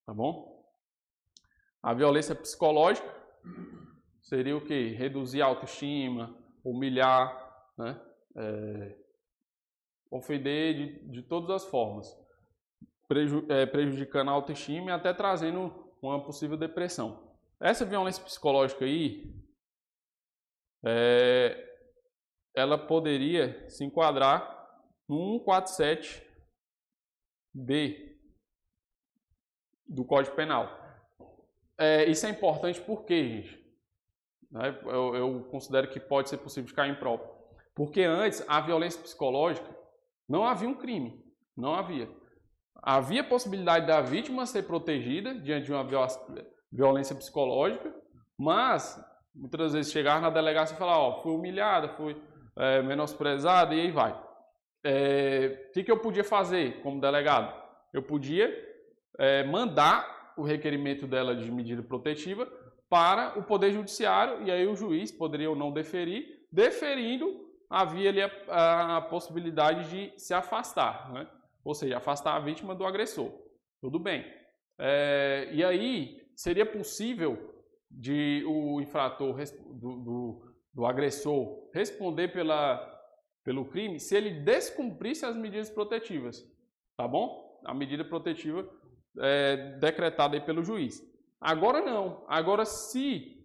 [0.06, 0.64] tá bom?
[1.82, 3.08] A violência psicológica
[4.20, 4.88] seria o que?
[4.90, 8.00] Reduzir a autoestima, humilhar, né?
[8.34, 8.96] É,
[10.10, 12.14] ofender de, de todas as formas,
[13.08, 17.30] preju, é, prejudicando a autoestima e até trazendo uma possível depressão.
[17.58, 19.34] Essa violência psicológica aí,
[20.84, 21.72] é,
[22.54, 24.60] ela poderia se enquadrar
[25.08, 28.12] no 147B
[29.86, 30.80] do Código Penal.
[31.78, 33.62] É, isso é importante porque, gente,
[34.50, 37.30] né, eu, eu, considero que pode ser possível de cair em prova.
[37.74, 39.68] Porque antes, a violência psicológica
[40.28, 41.24] não havia um crime,
[41.56, 42.08] não havia.
[42.74, 45.86] Havia possibilidade da vítima ser protegida diante de uma
[46.70, 47.94] violência psicológica,
[48.38, 49.02] mas
[49.34, 52.16] muitas vezes chegar na delegacia e falar, ó, fui humilhada, fui
[52.56, 54.12] é, menosprezada e aí vai.
[54.12, 54.18] O
[54.84, 57.54] é, que, que eu podia fazer como delegado?
[57.92, 58.52] Eu podia
[59.18, 62.46] é, mandar o requerimento dela de medida protetiva
[62.88, 68.20] para o Poder Judiciário e aí o juiz poderia ou não deferir, deferindo havia ali
[68.20, 71.26] a, a, a possibilidade de se afastar, né?
[71.64, 73.32] ou seja, afastar a vítima do agressor.
[73.80, 74.24] Tudo bem.
[74.78, 77.51] É, e aí seria possível
[77.92, 79.36] de o infrator
[79.74, 82.80] do, do, do agressor responder pela,
[83.44, 86.42] pelo crime se ele descumprisse as medidas protetivas,
[86.96, 87.60] tá bom?
[87.64, 88.68] A medida protetiva
[89.18, 91.00] é, decretada pelo juiz.
[91.40, 92.24] Agora não.
[92.28, 93.42] Agora, se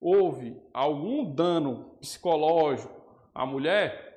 [0.00, 2.92] houve algum dano psicológico
[3.34, 4.12] à mulher,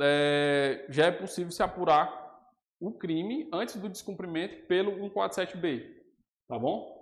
[0.00, 2.24] é, já é possível se apurar
[2.80, 5.86] o crime antes do descumprimento pelo 147B,
[6.48, 6.95] tá bom?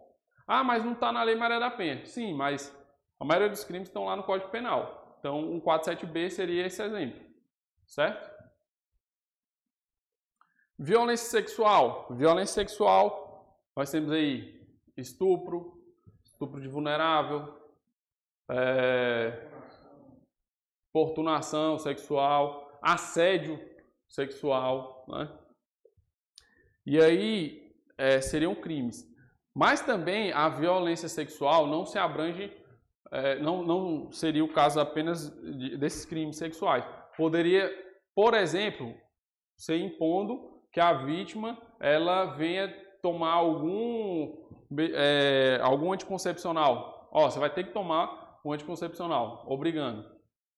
[0.47, 2.05] Ah, mas não está na Lei Maria da Penha.
[2.05, 2.75] Sim, mas
[3.19, 5.17] a maioria dos crimes estão lá no Código Penal.
[5.19, 7.21] Então, 147B seria esse exemplo,
[7.87, 8.31] certo?
[10.79, 12.09] Violência sexual.
[12.11, 14.63] Violência sexual, nós temos aí
[14.97, 15.83] estupro,
[16.25, 17.59] estupro de vulnerável,
[18.51, 19.49] é,
[20.91, 23.59] importunação sexual, assédio
[24.09, 25.39] sexual, né?
[26.85, 29.14] E aí é, seriam crimes.
[29.55, 32.53] Mas também a violência sexual não se abrange,
[33.13, 36.85] é, não, não seria o caso apenas de, desses crimes sexuais.
[37.17, 37.71] Poderia,
[38.15, 38.93] por exemplo,
[39.57, 42.69] ser impondo que a vítima ela venha
[43.01, 44.45] tomar algum,
[44.93, 47.09] é, algum anticoncepcional.
[47.13, 50.05] Ó, você vai ter que tomar um anticoncepcional, obrigando.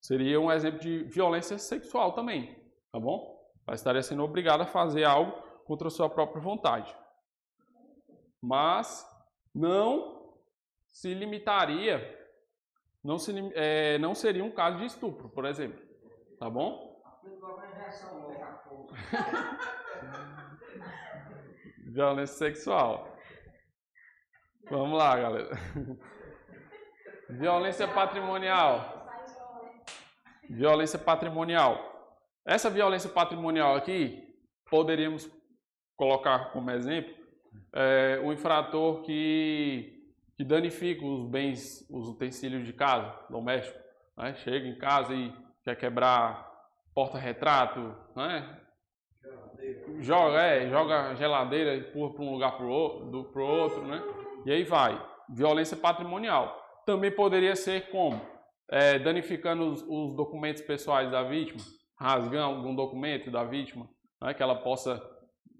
[0.01, 2.57] Seria um exemplo de violência sexual também,
[2.91, 3.37] tá bom?
[3.67, 5.33] Ela estaria sendo obrigada a fazer algo
[5.67, 6.97] contra a sua própria vontade
[8.43, 9.07] mas
[9.55, 10.35] não
[10.91, 12.15] se limitaria,
[13.03, 15.81] não, se, é, não seria um caso de estupro, por exemplo.
[16.39, 16.97] Tá bom?
[21.93, 23.17] Violência sexual.
[24.71, 25.51] Vamos lá, galera.
[27.31, 29.07] Violência patrimonial.
[30.49, 31.95] Violência patrimonial.
[32.45, 34.23] Essa violência patrimonial aqui,
[34.71, 35.29] poderíamos
[35.97, 37.16] colocar como exemplo
[37.73, 43.79] é, infrator que, que danifica os bens, os utensílios de casa, doméstico,
[44.17, 44.35] né?
[44.35, 45.33] chega em casa e
[45.65, 46.47] quer quebrar
[46.95, 48.61] porta-retrato, né?
[50.01, 54.03] joga, é, joga geladeira e empurra para um lugar para o outro, outro, né?
[54.45, 55.01] E aí vai.
[55.29, 56.63] Violência patrimonial.
[56.85, 58.21] Também poderia ser como?
[58.69, 61.61] É, danificando os, os, documentos pessoais da vítima,
[61.99, 63.89] rasgando algum documento da vítima,
[64.21, 64.35] né?
[64.35, 65.01] que ela possa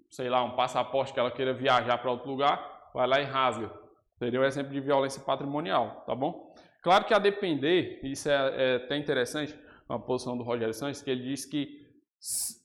[0.09, 3.71] sei lá, um passaporte que ela queira viajar para outro lugar, vai lá e rasga.
[4.17, 6.53] Seria um exemplo de violência patrimonial, tá bom?
[6.81, 11.09] Claro que a depender, isso é, é até interessante, a posição do Rogério Santos, que
[11.09, 11.85] ele diz que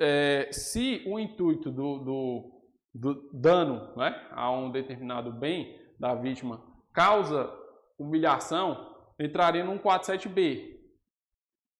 [0.01, 2.63] é, se o intuito do, do,
[2.95, 7.53] do, dano né, a um determinado bem da vítima causa
[7.99, 10.81] humilhação, entraria no 147B.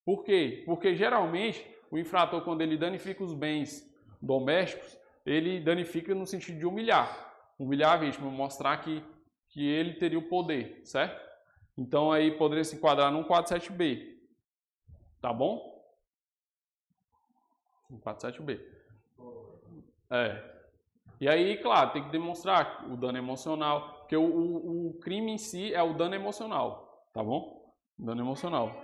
[0.05, 0.63] Por quê?
[0.67, 3.89] Porque geralmente o infrator, quando ele danifica os bens
[4.21, 7.33] domésticos, ele danifica no sentido de humilhar.
[7.59, 9.05] Humilhar a vítima, mostrar que,
[9.49, 11.21] que ele teria o poder, certo?
[11.77, 14.17] Então aí poderia se enquadrar num 47B.
[15.21, 15.73] Tá bom?
[18.01, 18.61] 47B.
[20.11, 20.53] É.
[21.21, 25.39] E aí, claro, tem que demonstrar o dano emocional, porque o, o, o crime em
[25.39, 27.73] si é o dano emocional, tá bom?
[27.97, 28.75] Dano emocional.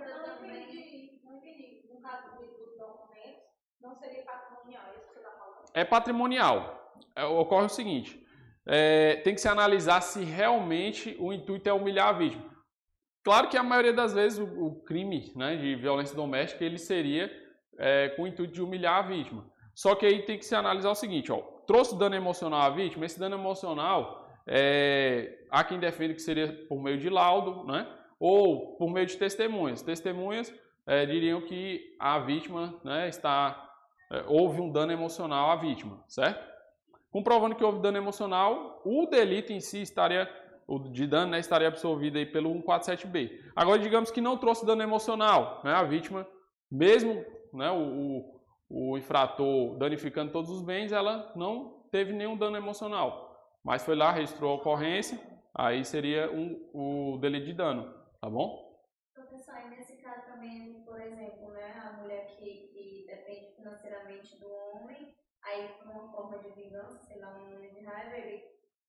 [0.41, 1.85] Não entendi, não entendi.
[1.93, 3.43] No caso dos documentos,
[3.81, 5.58] não seria patrimonial, é isso que você está falando?
[5.73, 6.93] É patrimonial.
[7.15, 8.21] É, ocorre o seguinte:
[8.65, 12.45] é, tem que se analisar se realmente o intuito é humilhar a vítima.
[13.23, 17.31] Claro que a maioria das vezes o, o crime né, de violência doméstica ele seria
[17.77, 19.45] é, com o intuito de humilhar a vítima.
[19.75, 23.05] Só que aí tem que se analisar o seguinte: ó, trouxe dano emocional à vítima,
[23.05, 27.87] esse dano emocional é, há quem defenda que seria por meio de laudo, né?
[28.19, 29.81] ou por meio de testemunhas.
[29.81, 30.53] Testemunhas
[30.85, 33.68] é, diriam que a vítima né, está
[34.11, 36.47] é, houve um dano emocional à vítima, certo?
[37.11, 40.29] Comprovando que houve dano emocional, o delito em si estaria,
[40.67, 43.39] o de dano né, estaria absolvido aí pelo 147B.
[43.55, 46.27] Agora, digamos que não trouxe dano emocional, né, a vítima,
[46.71, 48.35] mesmo né, o,
[48.69, 53.95] o, o infrator danificando todos os bens, ela não teve nenhum dano emocional, mas foi
[53.95, 55.19] lá, registrou a ocorrência,
[55.53, 57.91] aí seria um, o delito de dano,
[58.21, 58.69] tá bom?
[59.15, 60.78] Professor, nesse caso também,
[64.37, 68.43] do homem, aí por uma forma de vingança, sei lá, um momento de raiva, ele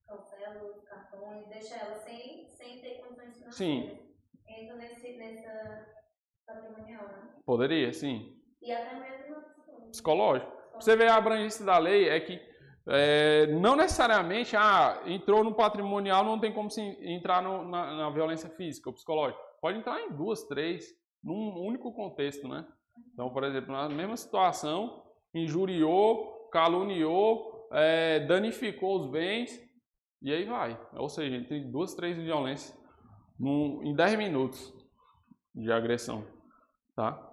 [0.05, 3.55] cancela os cartões, deixa ela sem, sem ter condições financeiras.
[3.55, 3.99] Sim.
[4.47, 5.87] Entra nesse, nessa
[6.45, 7.35] patrimonial, né?
[7.45, 8.37] Poderia, sim.
[8.61, 9.41] E até mesmo
[9.91, 10.51] Psicológico.
[10.79, 12.41] Você ver a abrangência da lei é que
[12.87, 18.09] é, não necessariamente ah, entrou no patrimonial, não tem como se entrar no, na, na,
[18.09, 19.39] violência física ou psicológica.
[19.61, 20.87] Pode entrar em duas, três,
[21.23, 22.65] num único contexto, né?
[23.13, 29.59] Então, por exemplo, na mesma situação, injuriou, caluniou, é, danificou os bens,
[30.21, 30.79] e aí vai.
[30.93, 32.77] Ou seja, entre duas, três violências
[33.39, 34.73] num, em 10 minutos
[35.55, 36.25] de agressão,
[36.95, 37.27] tá?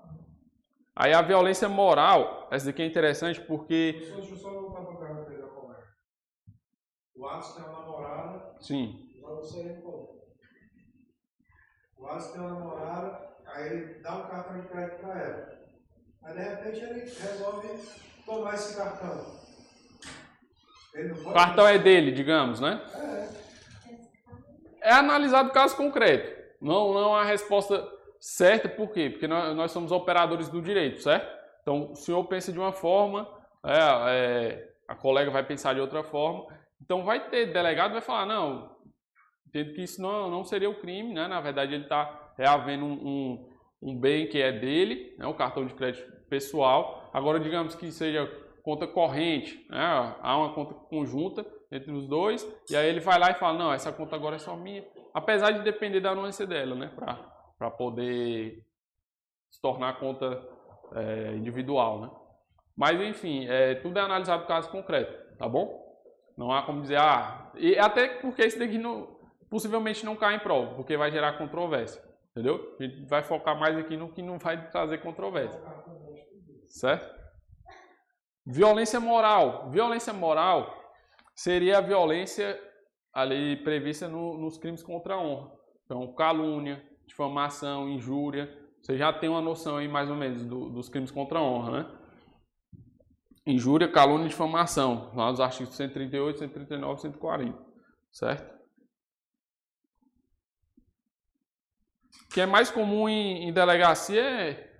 [0.96, 3.92] Aí a violência moral, essa daqui é interessante porque...
[3.92, 5.94] Deixa eu só voltar para a pergunta da conversa.
[7.14, 8.56] O Atos tem uma namorada.
[8.60, 9.08] Sim.
[9.20, 10.18] Já não sei como.
[11.98, 15.57] O Atos tem uma namorada, aí ele dá um cartão de crédito para ela.
[16.24, 17.68] Aí de repente ele resolve
[18.24, 19.38] tomar esse cartão.
[21.24, 22.82] O cartão é dele, digamos, né?
[22.94, 23.28] É.
[24.80, 26.36] É analisado o caso concreto.
[26.60, 27.86] Não, não há resposta
[28.20, 29.10] certa, por quê?
[29.10, 31.36] Porque nós, nós somos operadores do direito, certo?
[31.62, 33.28] Então, o senhor pensa de uma forma,
[33.64, 33.78] é,
[34.08, 36.46] é, a colega vai pensar de outra forma.
[36.82, 38.76] Então, vai ter delegado vai falar, não,
[39.46, 41.28] entendo que isso não, não seria o crime, né?
[41.28, 43.47] Na verdade, ele está reavendo um, um,
[43.80, 45.26] um, bem que é dele, né?
[45.26, 47.10] o cartão de crédito pessoal.
[47.12, 48.26] Agora, digamos que seja
[48.62, 50.16] conta corrente, né?
[50.20, 53.72] há uma conta conjunta entre os dois, e aí ele vai lá e fala, não,
[53.72, 56.90] essa conta agora é só minha, apesar de depender da anuência dela, né?
[57.58, 58.64] Para poder
[59.50, 60.42] se tornar conta
[60.94, 62.10] é, individual, né?
[62.76, 65.86] Mas enfim, é, tudo é analisado caso concreto, tá bom?
[66.36, 69.18] Não há como dizer, ah, e até porque isso daqui não,
[69.50, 72.00] possivelmente não cai em prova, porque vai gerar controvérsia,
[72.38, 72.76] entendeu?
[72.78, 75.60] A gente vai focar mais aqui no que não vai trazer controvérsia,
[76.68, 77.18] certo?
[78.46, 79.70] Violência moral.
[79.70, 80.72] Violência moral
[81.34, 82.58] seria a violência
[83.12, 85.52] ali prevista no, nos crimes contra a honra.
[85.84, 88.56] Então, calúnia, difamação, injúria.
[88.80, 91.82] Você já tem uma noção aí mais ou menos do, dos crimes contra a honra,
[91.82, 91.98] né?
[93.46, 97.66] Injúria, calúnia e difamação, lá nos artigos 138, 139 e 140,
[98.12, 98.58] certo?
[102.27, 104.70] O que é mais comum em, em delegacia é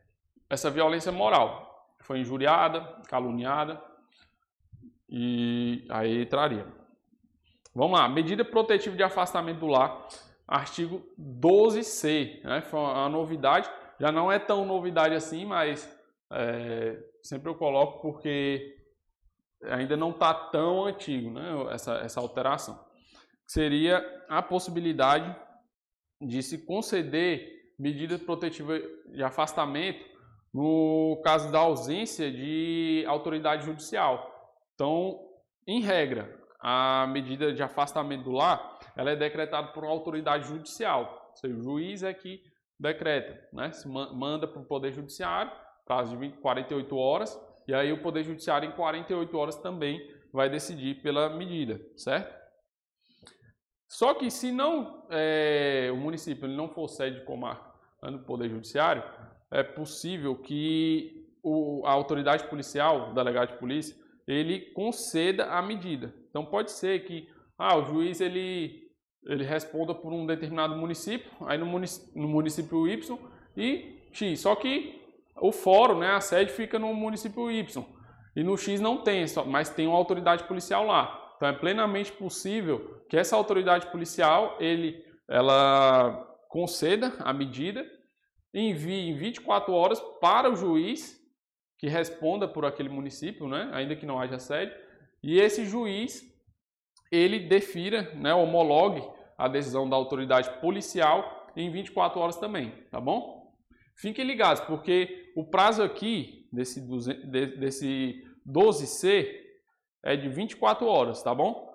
[0.48, 1.92] essa violência moral.
[1.98, 3.82] Foi injuriada, caluniada,
[5.08, 6.64] e aí traria.
[7.74, 10.06] Vamos lá, medida protetiva de afastamento do lar
[10.46, 12.60] artigo 12C, né?
[12.60, 15.92] Foi uma novidade, já não é tão novidade assim, mas
[16.30, 18.78] é, sempre eu coloco porque
[19.64, 21.72] ainda não está tão antigo, né?
[21.72, 22.86] Essa, essa alteração.
[23.44, 23.98] Seria
[24.28, 25.34] a possibilidade
[26.20, 30.04] de se conceder medida protetiva de afastamento
[30.52, 34.34] no caso da ausência de autoridade judicial.
[34.74, 35.20] Então,
[35.66, 41.28] em regra, a medida de afastamento do lar ela é decretada por uma autoridade judicial.
[41.30, 42.42] Ou seja, o juiz é que
[42.78, 43.70] decreta, né?
[43.70, 45.52] Se manda para o Poder Judiciário,
[45.86, 50.00] prazo de 20, 48 horas, e aí o Poder Judiciário em 48 horas também
[50.32, 52.36] vai decidir pela medida, certo?
[53.89, 57.64] Só que se não é, o município não for sede de comarca
[58.03, 59.03] do Poder Judiciário,
[59.51, 66.14] é possível que o, a autoridade policial, o delegado de polícia, ele conceda a medida.
[66.28, 68.86] Então pode ser que ah, o juiz ele
[69.24, 73.18] ele responda por um determinado município, aí no município, no município Y
[73.57, 74.41] e X.
[74.41, 75.03] Só que
[75.36, 77.84] o fórum, né, a sede fica no município Y.
[78.34, 81.28] E no X não tem, mas tem uma autoridade policial lá.
[81.39, 87.86] Então é plenamente possível que essa autoridade policial ele, ela conceda a medida,
[88.53, 91.16] envie em 24 horas para o juiz
[91.78, 94.74] que responda por aquele município, né, ainda que não haja sede,
[95.22, 96.24] e esse juiz
[97.11, 99.01] ele defira, né, homologue
[99.39, 103.55] a decisão da autoridade policial em 24 horas também, tá bom?
[103.95, 106.80] Fiquem ligados, porque o prazo aqui desse,
[107.30, 109.47] desse 12C
[110.03, 111.68] é de 24 horas, tá bom?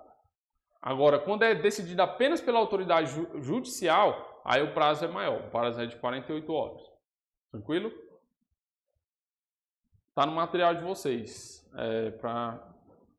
[0.80, 3.10] Agora, quando é decidido apenas pela autoridade
[3.40, 6.82] judicial, aí o prazo é maior, o prazo é de 48 horas.
[7.50, 7.90] Tranquilo?
[10.14, 12.62] Tá no material de vocês, é, para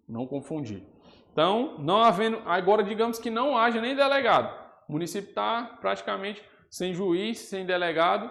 [0.08, 0.84] não confundir.
[1.32, 4.54] Então, não havendo, agora digamos que não haja nem delegado.
[4.88, 8.30] O município está praticamente sem juiz, sem delegado,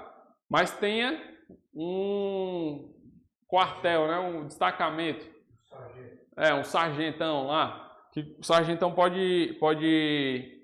[0.49, 1.21] mas tenha
[1.75, 2.95] um
[3.47, 5.27] quartel, né, um destacamento.
[5.69, 6.24] Sargento.
[6.37, 7.81] É, um sargentão lá.
[8.13, 10.61] Que o sargentão pode, pode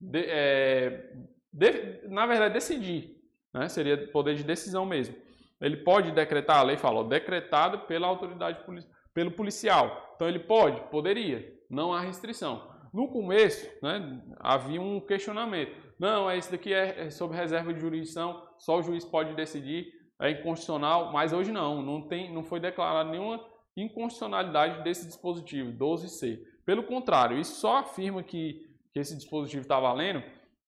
[0.00, 1.12] de, é,
[1.52, 3.16] de, na verdade, decidir.
[3.52, 5.14] Né, seria poder de decisão mesmo.
[5.60, 8.64] Ele pode decretar, a lei falou, decretado pela autoridade,
[9.12, 10.12] pelo policial.
[10.14, 10.80] Então ele pode?
[10.90, 11.52] Poderia.
[11.68, 12.70] Não há restrição.
[12.92, 15.76] No começo, né, havia um questionamento.
[15.98, 20.30] Não, esse daqui é, é sob reserva de jurisdição, só o juiz pode decidir, é
[20.30, 23.38] inconstitucional, mas hoje não, não, tem, não foi declarada nenhuma
[23.76, 26.40] inconstitucionalidade desse dispositivo, 12C.
[26.64, 30.22] Pelo contrário, isso só afirma que, que esse dispositivo está valendo,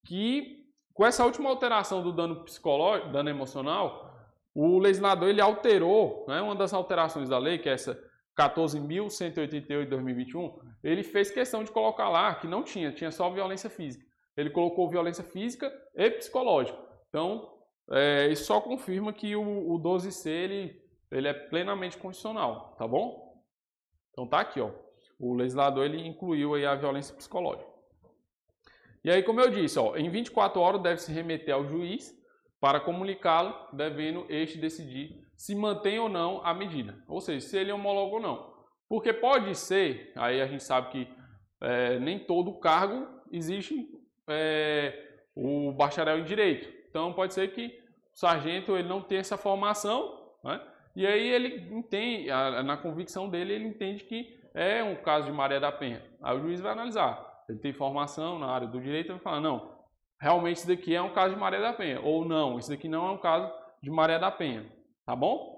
[0.07, 0.63] que
[0.95, 4.13] com essa última alteração do dano psicológico, dano emocional,
[4.55, 7.99] o legislador ele alterou, né, uma das alterações da lei, que é essa
[8.39, 13.71] 14.188 de 2021, ele fez questão de colocar lá que não tinha, tinha só violência
[13.71, 14.05] física.
[14.37, 16.79] Ele colocou violência física e psicológica.
[17.09, 17.53] Então,
[17.91, 20.82] é, isso só confirma que o, o 12C ele,
[21.13, 23.43] ele é plenamente constitucional, tá bom?
[24.11, 24.71] Então tá aqui, ó.
[25.19, 27.71] O legislador ele incluiu aí a violência psicológica.
[29.05, 32.17] E aí, como eu disse, ó, em 24 horas deve se remeter ao juiz
[32.61, 37.73] para comunicá-lo, devendo este decidir se mantém ou não a medida, ou seja, se ele
[37.73, 38.53] homologa ou não.
[38.89, 41.09] Porque pode ser, aí a gente sabe que
[41.61, 43.89] é, nem todo cargo existe
[44.29, 46.69] é, o bacharel em direito.
[46.89, 47.67] Então pode ser que
[48.15, 50.61] o sargento ele não tenha essa formação, né?
[50.95, 55.59] E aí ele entende, na convicção dele, ele entende que é um caso de Maria
[55.59, 56.05] da Penha.
[56.22, 57.45] Aí o juiz vai analisar.
[57.49, 59.78] Ele tem formação na área do direito, ele vai falar, não,
[60.20, 63.09] realmente isso daqui é um caso de Maria da Penha, ou não, isso daqui não
[63.09, 64.70] é um caso de Maria da Penha.
[65.05, 65.53] Tá bom?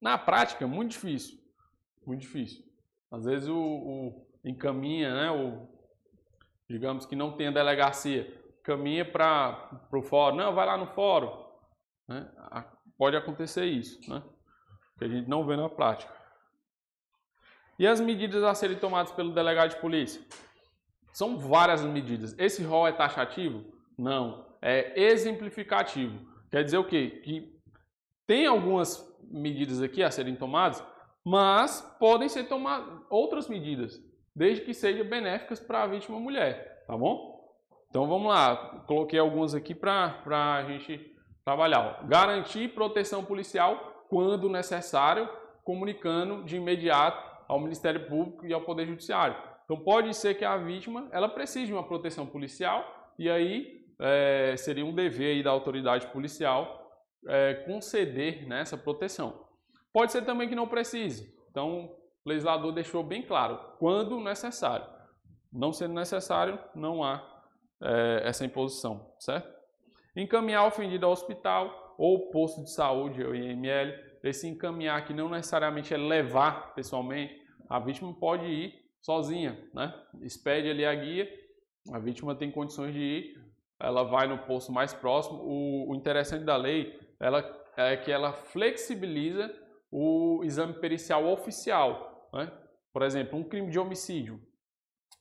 [0.00, 1.38] Na prática, muito difícil.
[2.06, 2.64] Muito difícil.
[3.10, 5.30] Às vezes o, o encaminha, né?
[5.30, 5.68] O,
[6.68, 8.39] digamos que não tem a delegacia,
[8.70, 10.36] caminha para o fórum.
[10.36, 11.44] Não, vai lá no fórum.
[12.06, 12.30] Né?
[12.96, 14.22] Pode acontecer isso, né?
[14.96, 16.12] Que a gente não vê na prática.
[17.78, 20.22] E as medidas a serem tomadas pelo delegado de polícia?
[21.12, 22.38] São várias medidas.
[22.38, 23.64] Esse rol é taxativo?
[23.98, 26.20] Não é exemplificativo.
[26.50, 27.20] Quer dizer o quê?
[27.24, 27.58] Que
[28.26, 30.84] tem algumas medidas aqui a serem tomadas,
[31.24, 33.98] mas podem ser tomadas outras medidas,
[34.34, 37.39] desde que sejam benéficas para a vítima mulher, tá bom?
[37.90, 41.12] Então vamos lá, coloquei algumas aqui para a gente
[41.44, 42.00] trabalhar.
[42.00, 42.06] Ó.
[42.06, 45.28] Garantir proteção policial quando necessário,
[45.64, 49.36] comunicando de imediato ao Ministério Público e ao Poder Judiciário.
[49.64, 54.54] Então pode ser que a vítima ela precise de uma proteção policial e aí é,
[54.56, 56.92] seria um dever aí da autoridade policial
[57.26, 59.46] é, conceder né, essa proteção.
[59.92, 61.34] Pode ser também que não precise.
[61.50, 61.90] Então,
[62.24, 64.86] o legislador deixou bem claro, quando necessário.
[65.52, 67.29] Não sendo necessário, não há
[67.82, 69.48] é, essa imposição, certo?
[70.16, 73.92] Encaminhar o ofendido ao hospital ou posto de saúde, ou IML.
[74.22, 79.94] Esse encaminhar que não necessariamente é levar pessoalmente, a vítima pode ir sozinha, né?
[80.22, 81.28] Expede ali a guia,
[81.92, 83.40] a vítima tem condições de ir,
[83.78, 85.38] ela vai no posto mais próximo.
[85.38, 87.44] O, o interessante da lei ela,
[87.76, 89.54] é que ela flexibiliza
[89.90, 92.28] o exame pericial oficial.
[92.32, 92.50] Né?
[92.92, 94.40] Por exemplo, um crime de homicídio.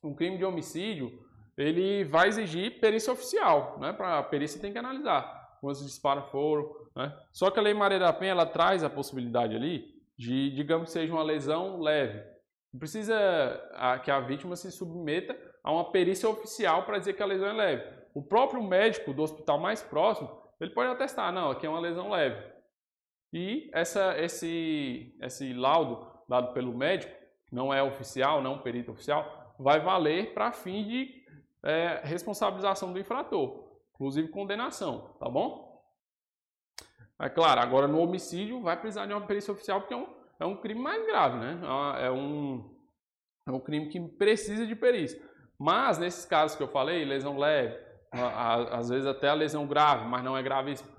[0.03, 1.11] Um crime de homicídio,
[1.59, 3.77] ele vai exigir perícia oficial.
[3.79, 3.91] Né?
[3.91, 6.73] Para a perícia tem que analisar quantos disparos foram.
[6.95, 7.13] Né?
[7.33, 10.93] Só que a Lei Maria da Penha ela traz a possibilidade ali de, digamos que
[10.93, 12.23] seja uma lesão leve.
[12.71, 13.11] Não precisa
[14.03, 17.53] que a vítima se submeta a uma perícia oficial para dizer que a lesão é
[17.53, 17.83] leve.
[18.13, 20.31] O próprio médico do hospital mais próximo,
[20.61, 22.41] ele pode atestar, não, aqui é uma lesão leve.
[23.33, 27.13] E essa, esse, esse laudo dado pelo médico,
[27.51, 31.18] não é oficial, não perito oficial, vai valer para fim de
[31.63, 35.69] é, responsabilização do infrator, inclusive condenação, tá bom?
[37.21, 40.07] É claro, agora no homicídio vai precisar de uma perícia oficial porque é um,
[40.39, 41.59] é um crime mais grave, né?
[42.01, 42.77] É um,
[43.45, 45.21] é um crime que precisa de perícia.
[45.57, 47.77] Mas nesses casos que eu falei, lesão leve,
[48.71, 50.89] às vezes até a lesão grave, mas não é gravíssima,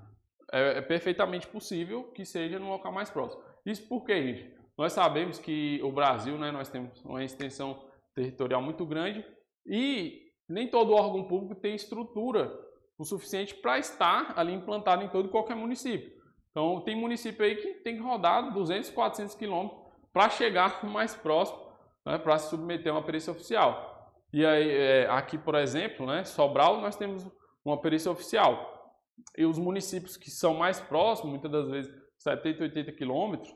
[0.51, 3.41] é, é perfeitamente possível que seja no local mais próximo.
[3.65, 7.83] Isso porque, gente, nós sabemos que o Brasil, né, nós temos uma extensão
[8.13, 9.25] territorial muito grande
[9.65, 12.51] e nem todo órgão público tem estrutura
[12.97, 16.11] o suficiente para estar ali implantado em todo e qualquer município.
[16.51, 19.81] Então, tem município aí que tem que rodar 200, 400 quilômetros
[20.13, 21.59] para chegar mais próximo,
[22.05, 24.11] né, para se submeter a uma perícia oficial.
[24.31, 27.25] E aí, é, aqui, por exemplo, né, Sobral, nós temos
[27.65, 28.93] uma perícia oficial.
[29.37, 33.53] E os municípios que são mais próximos, muitas das vezes 70, 80 quilômetros,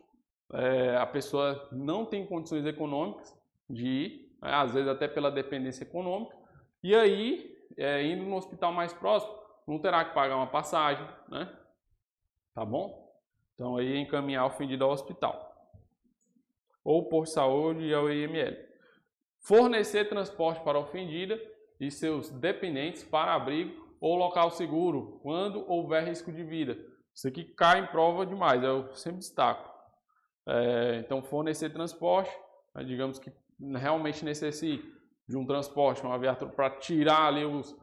[0.53, 3.35] é, a pessoa não tem condições econômicas
[3.69, 6.35] de ir, né, às vezes até pela dependência econômica,
[6.85, 9.33] e aí, é, indo no hospital mais próximo,
[9.67, 11.51] não terá que pagar uma passagem, né?
[12.53, 13.11] Tá bom?
[13.55, 15.51] Então aí encaminhar o ofendido ao hospital.
[16.83, 18.55] Ou por saúde e ao IML.
[19.39, 21.41] Fornecer transporte para a ofendida
[21.79, 26.77] e seus dependentes para abrigo ou local seguro, quando houver risco de vida.
[27.15, 29.73] Isso aqui cai em prova demais, eu sempre destaco.
[30.47, 32.31] É, então, fornecer transporte,
[32.75, 33.31] né, digamos que
[33.73, 34.85] realmente necessite
[35.27, 37.75] de um transporte, uma viatura para tirar ali os,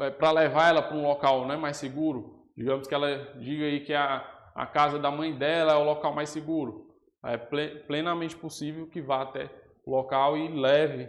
[0.00, 2.46] é, para levar ela para um local né, mais seguro.
[2.56, 4.18] Digamos que ela diga aí que a,
[4.54, 6.88] a casa da mãe dela é o local mais seguro.
[7.24, 9.50] É plenamente possível que vá até
[9.84, 11.08] o local e leve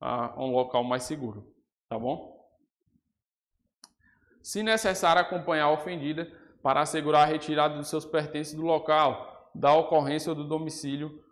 [0.00, 1.52] a, um local mais seguro.
[1.88, 2.36] Tá bom?
[4.42, 6.30] Se necessário, acompanhar a ofendida
[6.62, 11.22] para assegurar a retirada dos seus pertences do local, da ocorrência ou do domicílio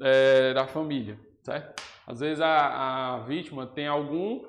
[0.00, 1.82] é, da família, certo?
[2.06, 4.44] Às vezes a, a vítima tem algum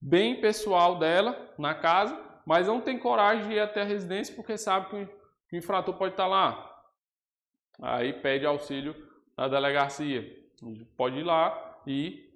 [0.00, 4.56] bem pessoal dela na casa, mas não tem coragem de ir até a residência porque
[4.56, 6.62] sabe que o infrator pode estar lá.
[7.82, 8.94] Aí pede auxílio
[9.36, 10.24] na delegacia.
[10.96, 12.26] Pode ir lá e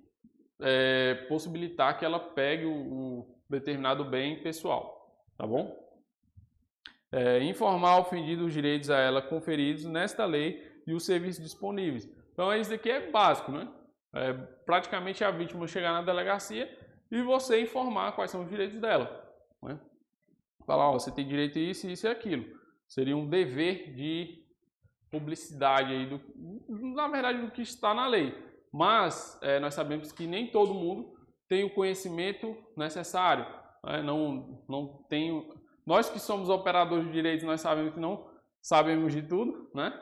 [0.61, 5.77] é, possibilitar que ela pegue o, o, determinado bem pessoal, tá bom?
[7.11, 12.09] É, informar o ofendido os direitos a ela conferidos nesta lei e os serviços disponíveis.
[12.33, 13.67] Então isso daqui é básico, né?
[14.15, 14.33] É,
[14.67, 16.69] praticamente a vítima chegar na delegacia
[17.11, 19.25] e você informar quais são os direitos dela.
[19.63, 19.79] Né?
[20.67, 22.45] Falar, ó, você tem direito a isso, isso e aquilo.
[22.89, 24.45] Seria um dever de
[25.11, 26.21] publicidade aí do,
[26.95, 28.35] na verdade, do que está na lei.
[28.73, 31.13] Mas é, nós sabemos que nem todo mundo
[31.49, 33.45] tem o conhecimento necessário.
[33.85, 34.03] Né?
[34.03, 35.53] Não, não tem,
[35.85, 38.31] nós que somos operadores de direitos, nós sabemos que não
[38.63, 39.99] sabemos de tudo, né?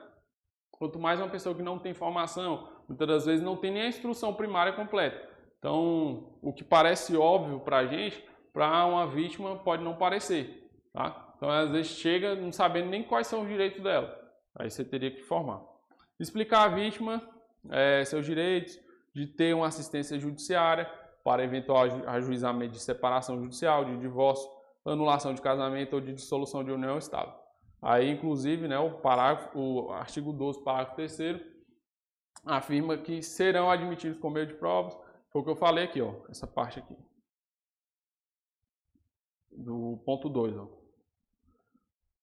[0.70, 3.88] Quanto mais uma pessoa que não tem formação, muitas das vezes não tem nem a
[3.88, 5.28] instrução primária completa.
[5.58, 10.70] Então, o que parece óbvio para a gente, para uma vítima pode não parecer.
[10.92, 11.34] Tá?
[11.36, 14.16] Então, às vezes chega não sabendo nem quais são os direitos dela.
[14.54, 15.62] Aí você teria que informar.
[16.18, 17.22] Explicar à vítima
[17.70, 18.78] é, seus direitos,
[19.14, 20.90] de ter uma assistência judiciária
[21.24, 24.48] para eventual ajuizamento de separação judicial, de divórcio,
[24.84, 27.34] anulação de casamento ou de dissolução de união estável.
[27.80, 31.12] Aí, inclusive, né, o, parágrafo, o artigo 12, parágrafo 3
[32.44, 34.96] afirma que serão admitidos com meio de provas
[35.30, 36.96] foi o que eu falei aqui, ó, essa parte aqui.
[39.50, 40.56] Do ponto 2,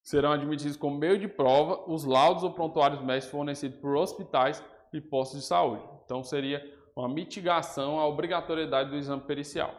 [0.01, 4.63] Serão admitidos como meio de prova os laudos ou prontuários médicos fornecidos por hospitais
[4.93, 5.84] e postos de saúde.
[6.05, 6.63] Então seria
[6.95, 9.76] uma mitigação à obrigatoriedade do exame pericial.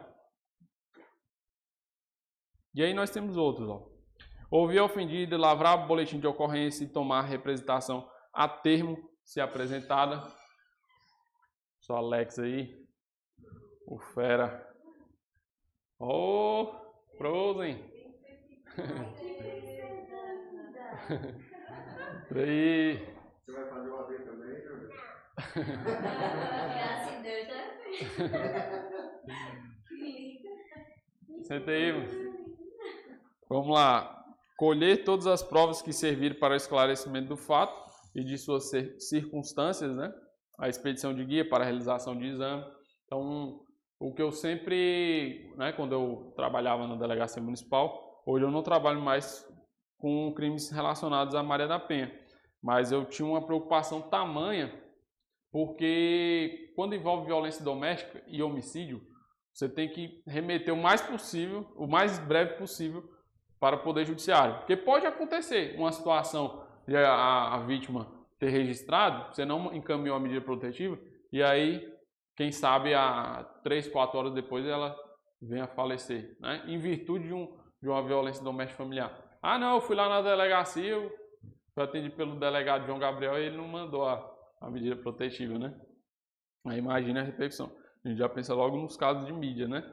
[2.73, 3.89] E aí nós temos outros, ó.
[4.51, 8.97] Ouvir ofendido, lavrar boletim de ocorrência e tomar representação a termo,
[9.27, 10.23] se apresentada.
[11.81, 12.87] Só Alex aí.
[13.85, 14.65] O fera.
[15.99, 16.71] Ô, oh,
[17.17, 17.83] Frozen.
[22.35, 23.05] aí.
[23.45, 24.89] Você vai fazer uma vez também, Júlio?
[26.73, 27.67] É assim, Deus já
[31.43, 31.91] Senta aí,
[33.49, 34.25] Vamos lá.
[34.57, 37.86] Colher todas as provas que servirem para o esclarecimento do fato
[38.17, 40.11] e de suas circunstâncias, né?
[40.57, 42.65] A expedição de guia para a realização de exame.
[43.05, 43.61] Então,
[43.99, 48.99] o que eu sempre, né, quando eu trabalhava na delegacia municipal, hoje eu não trabalho
[48.99, 49.47] mais
[49.99, 52.11] com crimes relacionados à Maria da Penha,
[52.61, 54.73] mas eu tinha uma preocupação tamanha,
[55.51, 58.99] porque quando envolve violência doméstica e homicídio,
[59.53, 63.03] você tem que remeter o mais possível, o mais breve possível
[63.59, 64.57] para o Poder Judiciário.
[64.57, 68.07] Porque pode acontecer uma situação de a, a vítima
[68.39, 70.97] ter registrado, você não encaminhou a medida protetiva,
[71.31, 71.91] e aí,
[72.35, 74.95] quem sabe, a três, quatro horas depois ela
[75.41, 76.63] vem a falecer, né?
[76.67, 79.27] em virtude de, um, de uma violência doméstica familiar.
[79.41, 81.11] Ah, não, eu fui lá na delegacia, eu
[81.73, 85.79] fui atendido pelo delegado João Gabriel e ele não mandou a, a medida protetiva, né?
[86.65, 87.71] Aí imagina a repercussão.
[88.03, 89.83] A gente já pensa logo nos casos de mídia, né?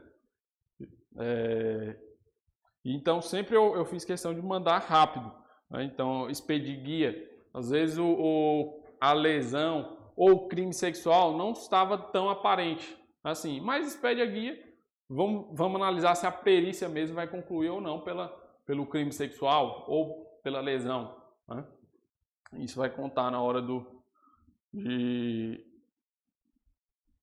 [1.18, 1.96] É...
[2.84, 5.32] Então, sempre eu, eu, fiz questão de mandar rápido.
[5.74, 5.84] Né?
[5.84, 7.30] Então, expedir guia.
[7.52, 13.60] Às vezes, o, o, a lesão ou o crime sexual não estava tão aparente assim,
[13.60, 14.62] mas expede a guia.
[15.08, 18.28] Vamos, vamos analisar se a perícia mesmo vai concluir ou não pela,
[18.66, 21.16] pelo crime sexual ou pela lesão.
[21.48, 21.64] Né?
[22.58, 24.02] Isso vai contar na hora do,
[24.72, 25.64] de,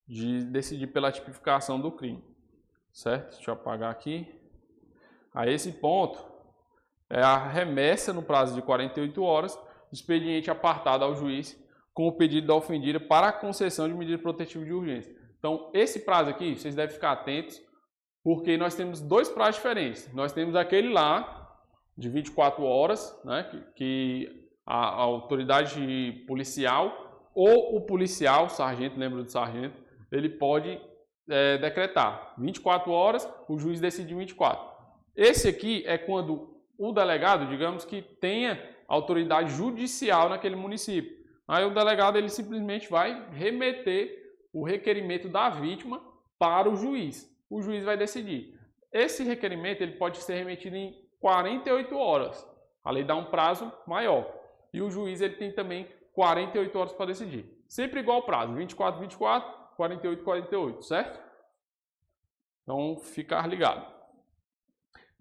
[0.08, 2.24] de decidir pela tipificação do crime.
[2.92, 3.36] Certo?
[3.36, 4.28] Deixa eu apagar aqui.
[5.34, 6.31] A esse ponto,
[7.12, 11.60] é a remessa no prazo de 48 horas do expediente apartado ao juiz
[11.94, 15.14] com o pedido da ofendida para a concessão de medida protetiva de urgência.
[15.38, 17.62] Então, esse prazo aqui, vocês devem ficar atentos,
[18.24, 20.12] porque nós temos dois prazos diferentes.
[20.14, 21.38] Nós temos aquele lá,
[21.98, 29.22] de 24 horas, né, que, que a, a, autoridade policial ou o policial, sargento, lembra
[29.24, 29.76] do sargento,
[30.12, 30.80] ele pode
[31.30, 34.66] é, decretar 24 horas, o juiz decide 24.
[35.16, 36.51] Esse aqui é quando
[36.82, 41.16] o delegado, digamos que tenha autoridade judicial naquele município.
[41.48, 46.02] Aí o delegado ele simplesmente vai remeter o requerimento da vítima
[46.40, 47.32] para o juiz.
[47.48, 48.60] O juiz vai decidir.
[48.92, 52.50] Esse requerimento ele pode ser remetido em 48 horas.
[52.84, 54.28] A lei dá um prazo maior.
[54.74, 57.46] E o juiz ele tem também 48 horas para decidir.
[57.68, 61.20] Sempre igual o prazo, 24, 24, 48, 48, certo?
[62.64, 64.01] Então, ficar ligado.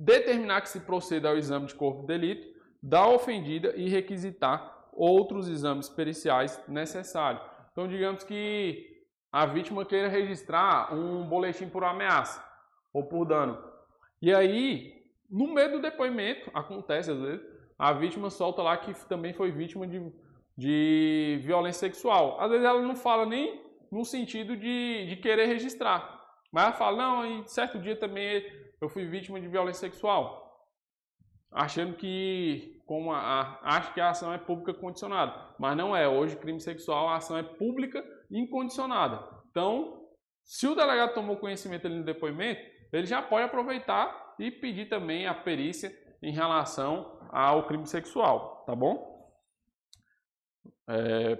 [0.02, 2.48] Determinar que se proceda ao exame de corpo de delito
[2.82, 7.42] da ofendida e requisitar outros exames periciais necessários.
[7.70, 12.42] Então, digamos que a vítima queira registrar um boletim por ameaça
[12.94, 13.62] ou por dano.
[14.22, 17.46] E aí, no meio do depoimento, acontece às vezes,
[17.78, 20.10] a vítima solta lá que também foi vítima de,
[20.56, 22.40] de violência sexual.
[22.40, 26.19] Às vezes ela não fala nem no sentido de, de querer registrar,
[26.52, 28.44] mas ela fala, não, e certo dia também
[28.80, 30.48] eu fui vítima de violência sexual.
[31.52, 36.08] Achando que, como a, a, acho que a ação é pública condicionada, mas não é.
[36.08, 39.28] Hoje, crime sexual, a ação é pública incondicionada.
[39.50, 40.08] Então,
[40.44, 42.60] se o delegado tomou conhecimento ali no depoimento,
[42.92, 45.92] ele já pode aproveitar e pedir também a perícia
[46.22, 49.30] em relação ao crime sexual, tá bom?
[50.88, 51.38] É,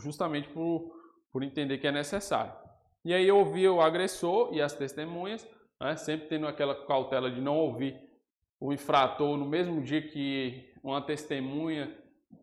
[0.00, 0.92] justamente por,
[1.32, 2.61] por entender que é necessário.
[3.04, 5.48] E aí ouvir o agressor e as testemunhas,
[5.80, 7.98] né, sempre tendo aquela cautela de não ouvir
[8.60, 11.96] o infrator no mesmo dia que uma testemunha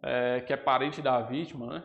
[0.04, 1.84] é, que é parente da vítima, né,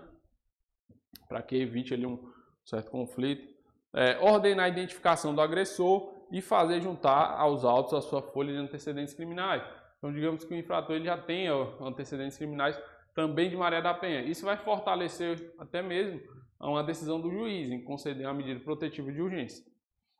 [1.28, 2.32] para que evite ali um
[2.64, 3.54] certo conflito.
[3.92, 8.58] É, ordenar a identificação do agressor e fazer juntar aos autos a sua folha de
[8.58, 9.62] antecedentes criminais.
[9.98, 12.76] Então, digamos que o infrator ele já tenha antecedentes criminais
[13.14, 14.20] também de Maria da Penha.
[14.22, 16.20] Isso vai fortalecer até mesmo
[16.60, 19.64] uma decisão do juiz em conceder uma medida protetiva de urgência,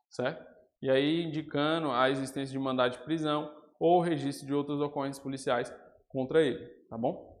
[0.09, 0.45] certo?
[0.81, 5.73] E aí indicando a existência de mandado de prisão ou registro de outras ocorrências policiais
[6.07, 7.35] contra ele, tá bom?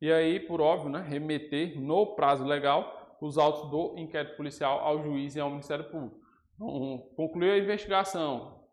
[0.00, 5.02] E aí, por óbvio, né, remeter no prazo legal os autos do inquérito policial ao
[5.02, 6.20] juiz e ao Ministério Público.
[6.54, 8.64] Então, concluiu a investigação,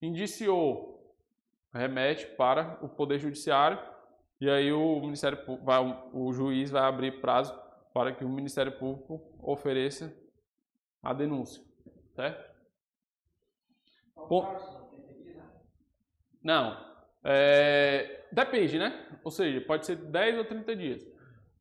[0.00, 1.16] indiciou,
[1.74, 3.78] remete para o Poder Judiciário
[4.40, 5.80] e aí o Ministério vai,
[6.12, 7.54] o juiz vai abrir prazo
[7.92, 10.14] para que o Ministério Público ofereça
[11.02, 11.62] a denúncia,
[12.14, 12.52] certo?
[14.28, 14.56] Bom,
[16.42, 16.76] não,
[17.24, 19.18] é, depende, né?
[19.24, 21.12] Ou seja, pode ser 10 ou 30 dias.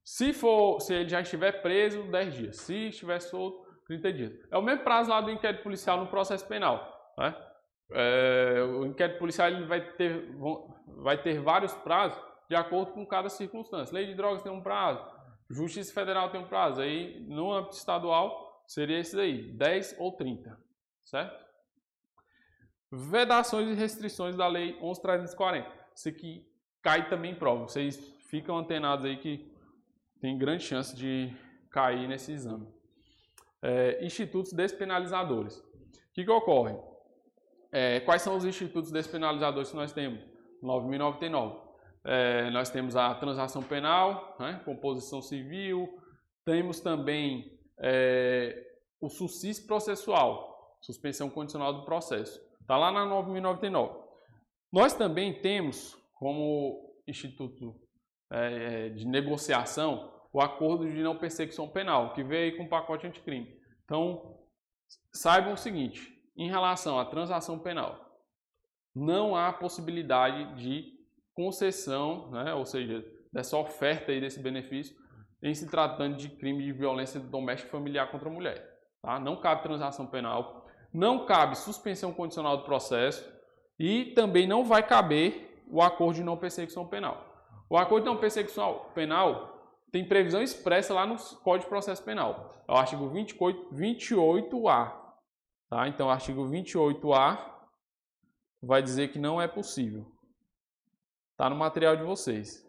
[0.03, 2.57] Se for, se ele já estiver preso, 10 dias.
[2.57, 4.34] Se estiver solto, 30 dias.
[4.51, 7.13] É o mesmo prazo lá do inquérito policial no processo penal.
[7.17, 7.36] Né?
[7.91, 10.36] É, o inquérito policial ele vai, ter,
[10.88, 13.93] vai ter vários prazos de acordo com cada circunstância.
[13.93, 15.05] Lei de drogas tem um prazo,
[15.52, 16.82] Justiça Federal tem um prazo.
[16.82, 20.58] Aí, no âmbito estadual, seria esses aí, 10 ou 30.
[21.04, 21.45] Certo?
[22.91, 25.72] Vedações e restrições da Lei 11.340.
[25.95, 26.45] Isso aqui
[26.82, 27.64] cai também em prova.
[27.64, 27.97] Vocês
[28.30, 29.52] ficam antenados aí que
[30.20, 31.34] tem grande chance de
[31.70, 32.82] cair nesse exame
[33.62, 35.58] é, institutos despenalizadores.
[35.58, 36.76] O que, que ocorre?
[37.72, 40.20] É, quais são os institutos despenalizadores que nós temos?
[40.64, 41.61] 9.099.
[42.04, 45.88] É, nós temos a transação penal, né, composição civil,
[46.43, 48.68] temos também é,
[48.99, 52.41] o SUSIS processual, suspensão condicional do processo.
[52.60, 54.02] Está lá na 9.099.
[54.72, 57.80] Nós também temos como instituto
[58.32, 63.06] é, de negociação o acordo de não perseguição penal, que veio aí com o pacote
[63.06, 63.60] anticrime.
[63.84, 64.39] Então,
[65.12, 68.18] saibam o seguinte, em relação à transação penal,
[68.95, 71.01] não há possibilidade de
[71.34, 74.95] concessão, né, ou seja, dessa oferta aí desse benefício
[75.41, 78.79] em se tratando de crime de violência doméstica familiar contra a mulher.
[79.01, 79.19] Tá?
[79.19, 83.27] Não cabe transação penal, não cabe suspensão condicional do processo
[83.79, 87.25] e também não vai caber o acordo de não perseguição penal.
[87.69, 89.51] O acordo de não perseguição penal
[89.91, 92.49] tem previsão expressa lá no Código de Processo Penal.
[92.67, 94.93] É o artigo 28, 28A.
[95.69, 95.88] Tá?
[95.88, 97.38] Então, o artigo 28A
[98.61, 100.11] vai dizer que não é possível.
[101.42, 102.64] Está no material de vocês.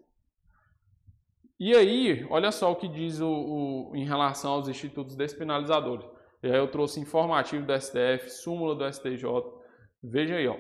[1.61, 6.07] E aí, olha só o que diz o, o, em relação aos institutos despenalizadores.
[6.43, 9.27] E aí eu trouxe informativo do STF, súmula do STJ.
[10.03, 10.57] Veja aí, ó.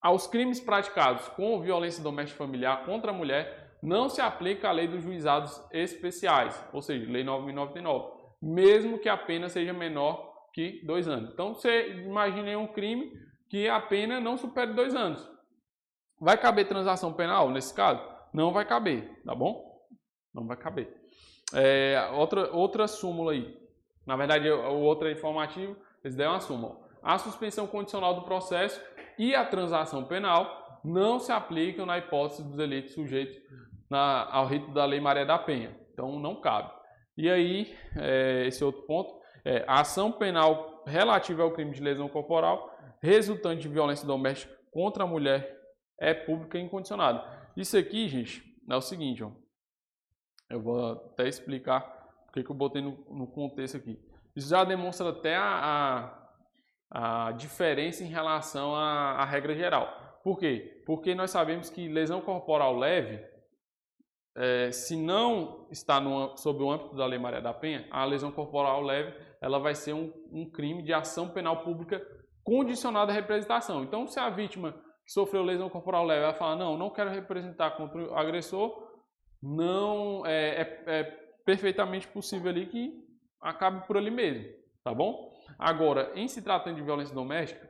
[0.00, 4.88] Aos crimes praticados com violência doméstica familiar contra a mulher, não se aplica a lei
[4.88, 11.06] dos juizados especiais, ou seja, lei 9.099, mesmo que a pena seja menor que dois
[11.06, 11.30] anos.
[11.34, 13.12] Então, você imagine um crime
[13.50, 15.28] que a pena não supere dois anos.
[16.20, 18.02] Vai caber transação penal nesse caso?
[18.32, 19.80] Não vai caber, tá bom?
[20.34, 20.94] Não vai caber.
[21.54, 23.58] É, outra, outra súmula aí.
[24.06, 26.76] Na verdade, o outro é informativo, eles deram uma súmula.
[27.02, 28.80] A suspensão condicional do processo
[29.18, 33.36] e a transação penal não se aplicam na hipótese dos delitos sujeitos
[33.88, 35.74] na, ao rito da Lei Maria da Penha.
[35.92, 36.70] Então, não cabe.
[37.16, 39.14] E aí, é, esse outro ponto
[39.44, 42.70] é a ação penal relativa ao crime de lesão corporal
[43.02, 45.59] resultante de violência doméstica contra a mulher
[46.00, 47.22] é pública e incondicionada.
[47.56, 49.30] Isso aqui, gente, é o seguinte, ó.
[50.48, 53.98] Eu vou até explicar porque que eu botei no, no contexto aqui.
[54.34, 56.22] Isso já demonstra até a,
[56.90, 60.20] a, a diferença em relação à, à, regra geral.
[60.22, 60.82] Por quê?
[60.86, 63.24] Porque nós sabemos que lesão corporal leve,
[64.36, 68.30] é, se não está no, sob o âmbito da Lei Maria da Penha, a lesão
[68.30, 72.00] corporal leve ela vai ser um, um crime de ação penal pública
[72.44, 73.82] condicionada à representação.
[73.82, 74.74] Então, se a vítima
[75.10, 78.88] sofreu lesão corporal leve vai falar, não, não quero representar contra o agressor,
[79.42, 81.02] não é, é, é
[81.44, 83.04] perfeitamente possível ali que
[83.40, 84.48] acabe por ali mesmo,
[84.84, 85.34] tá bom?
[85.58, 87.68] Agora, em se tratando de violência doméstica,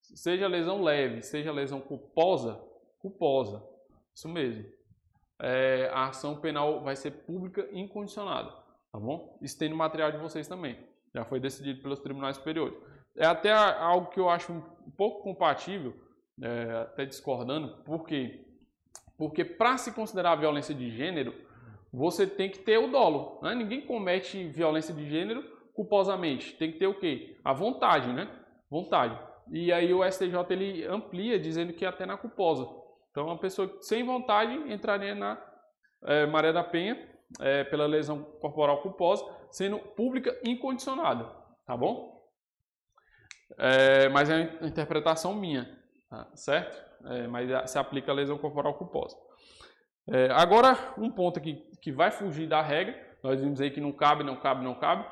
[0.00, 2.58] seja lesão leve, seja lesão culposa,
[3.00, 3.62] culposa,
[4.14, 4.64] isso mesmo.
[5.38, 8.50] É, a ação penal vai ser pública e incondicionada,
[8.90, 9.38] tá bom?
[9.42, 10.78] Isso tem no material de vocês também.
[11.14, 12.78] Já foi decidido pelos tribunais superiores.
[13.14, 16.05] É até algo que eu acho um pouco compatível,
[16.42, 18.44] é, até discordando, porque
[19.16, 21.34] porque para se considerar violência de gênero,
[21.92, 23.40] você tem que ter o dolo.
[23.42, 23.54] Né?
[23.54, 26.54] Ninguém comete violência de gênero culposamente.
[26.56, 27.38] Tem que ter o quê?
[27.42, 28.28] A vontade, né?
[28.70, 29.18] Vontade.
[29.50, 32.68] E aí o STJ ele amplia dizendo que até na culposa.
[33.10, 35.42] Então uma pessoa sem vontade entraria na
[36.04, 41.24] é, Maré da Penha é, pela lesão corporal culposa, sendo pública incondicionada,
[41.66, 42.14] tá bom?
[43.58, 45.76] É, mas é a interpretação minha?
[46.34, 46.86] Certo?
[47.04, 49.16] é, mas se aplica a lesão corporal culposa.
[50.08, 53.92] É, agora, um ponto aqui que vai fugir da regra, nós vimos aí que não
[53.92, 55.04] cabe, não cabe, não cabe,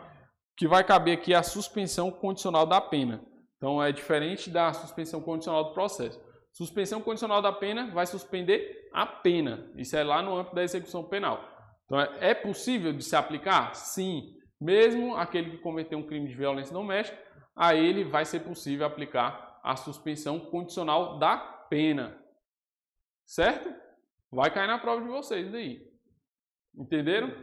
[0.57, 3.25] que vai caber aqui a suspensão condicional da pena.
[3.57, 6.21] Então, é diferente da suspensão condicional do processo.
[6.53, 9.69] Suspensão condicional da pena vai suspender a pena.
[9.77, 11.43] Isso é lá no âmbito da execução penal.
[11.85, 13.75] Então, é, é possível de se aplicar?
[13.75, 14.35] Sim.
[14.61, 17.19] Mesmo aquele que cometeu um crime de violência doméstica,
[17.57, 22.23] a ele vai ser possível aplicar a suspensão condicional da pena.
[23.25, 23.75] Certo?
[24.31, 25.91] Vai cair na prova de vocês daí.
[26.75, 27.35] Entenderam?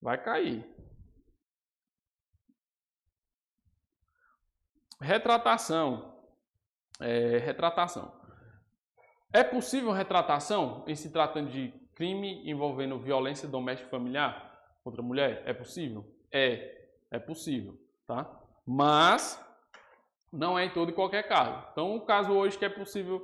[0.00, 0.62] Vai cair.
[5.00, 6.20] Retratação.
[7.00, 8.20] É, retratação.
[9.32, 15.42] É possível retratação em se tratando de crime envolvendo violência doméstica familiar contra mulher?
[15.46, 16.04] É possível?
[16.30, 18.30] É, é possível, tá?
[18.66, 19.40] Mas
[20.32, 21.66] não é em todo e qualquer caso.
[21.72, 23.20] Então, o caso hoje que é possível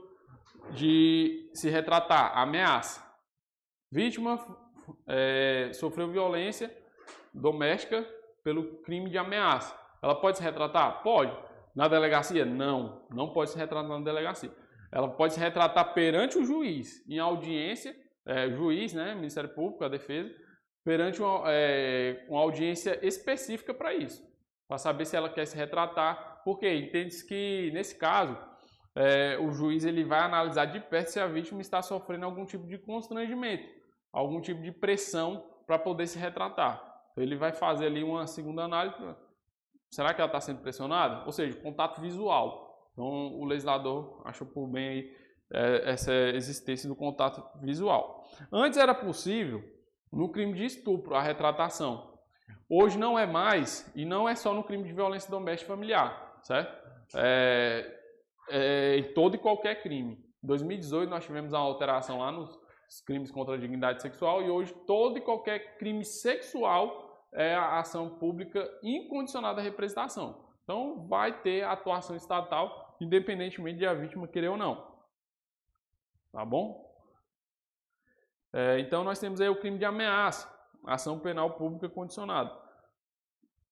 [0.72, 3.02] de se retratar, ameaça.
[3.90, 4.38] Vítima
[5.06, 6.70] é, sofreu violência
[7.32, 8.06] doméstica
[8.44, 9.78] pelo crime de ameaça.
[10.02, 11.02] Ela pode se retratar?
[11.02, 11.36] Pode.
[11.74, 12.44] Na delegacia?
[12.44, 14.52] Não, não pode se retratar na delegacia.
[14.92, 17.94] Ela pode se retratar perante o juiz, em audiência,
[18.26, 20.30] é, juiz, né, Ministério Público, a defesa,
[20.84, 24.22] perante uma, é, uma audiência específica para isso,
[24.68, 28.34] para saber se ela quer se retratar porque entende-se que, nesse caso,
[28.94, 32.66] é, o juiz ele vai analisar de perto se a vítima está sofrendo algum tipo
[32.66, 33.68] de constrangimento,
[34.10, 36.82] algum tipo de pressão para poder se retratar.
[37.12, 38.96] Então, ele vai fazer ali uma segunda análise.
[39.90, 41.24] Será que ela está sendo pressionada?
[41.26, 42.90] Ou seja, contato visual.
[42.92, 45.16] Então, o legislador achou por bem aí,
[45.52, 48.26] é, essa existência do contato visual.
[48.50, 49.62] Antes era possível
[50.10, 52.17] no crime de estupro, a retratação.
[52.68, 56.88] Hoje não é mais, e não é só no crime de violência doméstica familiar, certo?
[57.14, 57.98] É,
[58.50, 60.14] é, em todo e qualquer crime.
[60.42, 62.58] Em 2018 nós tivemos uma alteração lá nos
[63.04, 68.18] crimes contra a dignidade sexual e hoje todo e qualquer crime sexual é a ação
[68.18, 70.46] pública incondicionada da representação.
[70.62, 74.86] Então vai ter atuação estatal independentemente de a vítima querer ou não.
[76.32, 76.86] Tá bom?
[78.52, 80.48] É, então nós temos aí o crime de ameaça,
[80.86, 82.50] ação penal pública condicionada.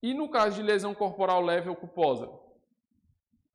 [0.02, 2.30] E no caso de lesão corporal leve ou culposa,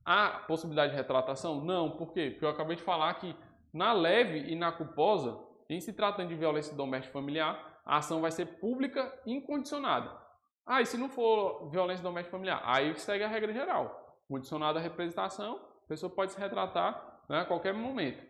[0.03, 1.63] há possibilidade de retratação?
[1.63, 2.31] Não, por quê?
[2.31, 3.35] Porque eu acabei de falar que
[3.73, 5.39] na leve e na culposa,
[5.69, 10.19] em se tratando de violência doméstica familiar, a ação vai ser pública incondicionada.
[10.65, 12.61] Ah, e se não for violência doméstica familiar?
[12.65, 14.19] Aí segue a regra geral.
[14.27, 18.29] Condicionada à representação, a pessoa pode se retratar né, a qualquer momento.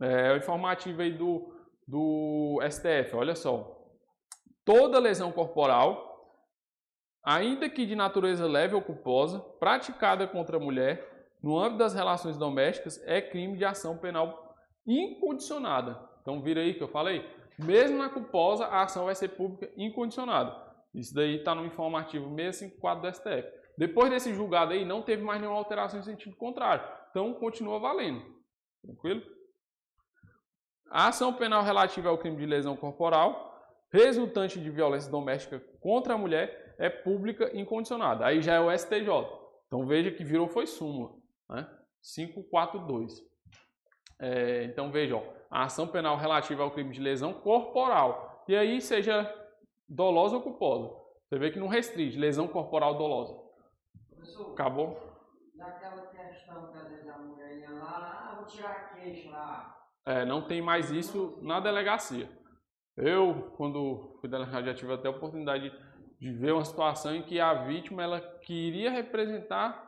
[0.00, 1.55] É, o informativo aí do,
[1.86, 3.76] do STF, olha só.
[4.64, 6.40] Toda lesão corporal,
[7.22, 12.36] ainda que de natureza leve ou culposa, praticada contra a mulher no âmbito das relações
[12.36, 14.56] domésticas, é crime de ação penal
[14.86, 16.00] incondicionada.
[16.20, 17.24] Então, vira aí que eu falei.
[17.58, 20.54] Mesmo na culposa, a ação vai ser pública incondicionada.
[20.92, 23.48] Isso daí está no informativo 654 do STF.
[23.78, 26.84] Depois desse julgado aí, não teve mais nenhuma alteração em sentido contrário.
[27.10, 28.22] Então, continua valendo.
[28.82, 29.22] Tranquilo?
[30.90, 33.46] A ação penal relativa ao crime de lesão corporal
[33.90, 38.26] resultante de violência doméstica contra a mulher é pública incondicionada.
[38.26, 39.08] Aí já é o STJ.
[39.66, 41.14] Então veja que virou foi súmula,
[41.48, 41.68] né?
[42.14, 43.20] 542.
[44.18, 48.44] É, então veja, ó, a ação penal relativa ao crime de lesão corporal.
[48.48, 49.32] E aí seja
[49.88, 50.94] dolosa ou culposa.
[51.28, 53.34] Você vê que não restringe, lesão corporal dolosa.
[54.08, 54.96] Professor, Acabou?
[55.54, 59.75] Naquela questão que a mulher ia lá, ah, vou tirar queixa lá.
[60.06, 62.30] É, não tem mais isso na delegacia.
[62.96, 65.70] Eu, quando fui delegado, já tive até a oportunidade
[66.18, 69.84] de ver uma situação em que a vítima ela queria representar,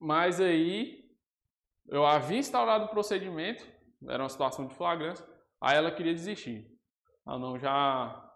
[0.00, 1.04] mas aí
[1.88, 3.64] eu havia instaurado o procedimento,
[4.08, 5.24] era uma situação de flagrância,
[5.60, 6.66] aí ela queria desistir.
[7.24, 8.26] Ah, não, já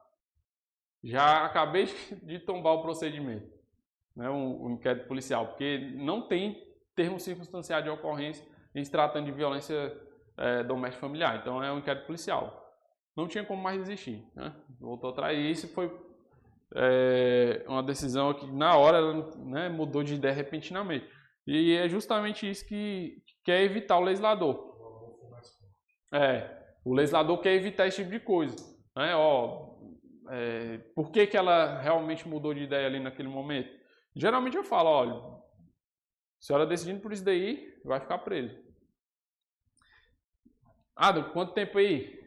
[1.03, 1.87] já acabei
[2.23, 3.51] de tombar o procedimento,
[4.15, 6.63] né, o, o inquérito policial, porque não tem
[6.95, 9.93] termo circunstanciado de ocorrência em se tratando de violência
[10.37, 12.65] é, doméstica familiar, então é um inquérito policial
[13.17, 14.27] não tinha como mais desistir.
[14.35, 14.55] Né?
[14.81, 15.39] Voltou atrás.
[15.39, 15.91] E isso foi
[16.75, 21.09] é, uma decisão que, na hora, né, mudou de ideia repentinamente.
[21.47, 24.73] E é justamente isso que quer evitar o legislador.
[26.13, 28.57] É, o legislador quer evitar esse tipo de coisa.
[28.97, 29.15] Né?
[29.15, 29.75] Ó,
[30.31, 33.71] é, por que, que ela realmente mudou de ideia ali naquele momento?
[34.17, 35.41] Geralmente eu falo, olha, a
[36.41, 38.57] senhora decidindo por isso daí, vai ficar preso.
[40.97, 42.23] Ah, quanto tempo aí?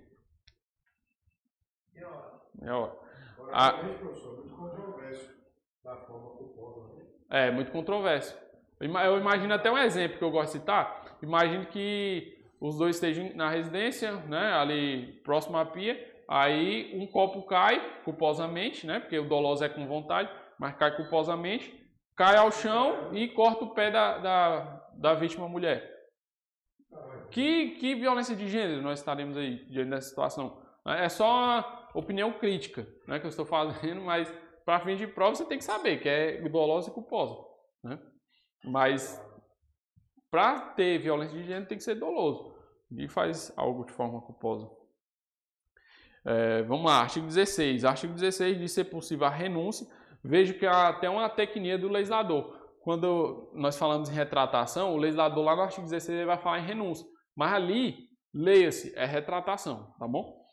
[2.61, 2.91] É, ó.
[3.37, 5.31] Agora, A- realmente, professor, muito controverso
[5.83, 6.95] da forma culposa.
[6.95, 7.03] Né?
[7.29, 8.37] É, muito controverso.
[8.79, 11.17] Eu ima- Eu imagino até um exemplo que eu gosto de citar.
[11.21, 15.95] Imagine que os dois estejam na residência, né, ali próximo à pia,
[16.27, 21.71] aí um copo cai culposamente, né, porque o doloso é com vontade, mas cai culposamente,
[22.15, 24.59] cai ao chão e corta o pé da, da,
[24.95, 25.96] da vítima mulher.
[27.31, 30.61] Que, que violência de gênero nós estaremos aí diante dessa situação?
[30.85, 34.33] É só uma opinião crítica né, que eu estou fazendo, mas
[34.65, 37.35] para fim de prova você tem que saber que é dolosa e culposa.
[37.83, 37.99] Né?
[38.63, 39.21] Mas
[40.29, 42.55] para ter violência de gênero tem que ser doloso
[42.91, 44.69] e faz algo de forma culposa.
[46.25, 47.85] É, vamos lá, artigo 16.
[47.85, 49.87] Artigo 16 diz ser possível a renúncia.
[50.23, 52.53] Vejo que há até uma tecnia do legislador.
[52.81, 56.65] Quando nós falamos em retratação, o legislador lá no artigo 16 ele vai falar em
[56.65, 57.07] renúncia.
[57.37, 60.43] Mas ali, leia-se, é retratação, tá bom?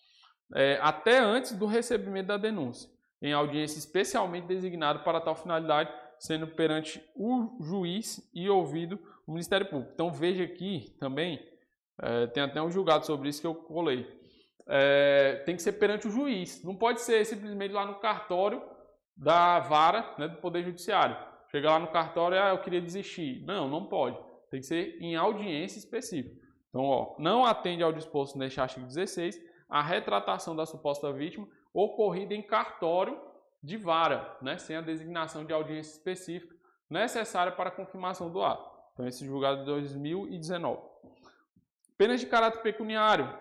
[0.54, 2.90] É, até antes do recebimento da denúncia,
[3.22, 9.66] em audiência especialmente designada para tal finalidade, sendo perante o juiz e ouvido o Ministério
[9.66, 9.92] Público.
[9.94, 11.40] Então veja aqui também,
[12.02, 14.06] é, tem até um julgado sobre isso que eu colei.
[14.68, 18.62] É, tem que ser perante o juiz, não pode ser simplesmente lá no cartório
[19.16, 21.16] da vara né, do Poder Judiciário.
[21.50, 23.42] Chega lá no cartório, ah, eu queria desistir.
[23.46, 24.18] Não, não pode.
[24.50, 26.43] Tem que ser em audiência específica.
[26.74, 32.34] Então, ó, não atende ao disposto neste artigo 16 a retratação da suposta vítima ocorrida
[32.34, 33.16] em cartório
[33.62, 36.52] de vara, né, sem a designação de audiência específica
[36.90, 38.68] necessária para a confirmação do ato.
[38.92, 40.82] Então, esse julgado de 2019.
[41.96, 43.32] Penas de caráter pecuniário.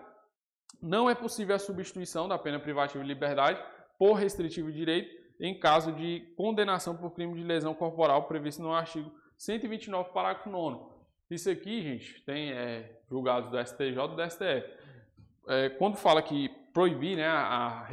[0.80, 3.60] Não é possível a substituição da pena privativa de liberdade
[3.98, 8.72] por restritivo de direito em caso de condenação por crime de lesão corporal previsto no
[8.72, 10.93] artigo 129, parágrafo 9.
[11.30, 14.70] Isso aqui, gente, tem é, julgados do STJ e do STF.
[15.48, 17.86] é, quando fala que proibir né, a,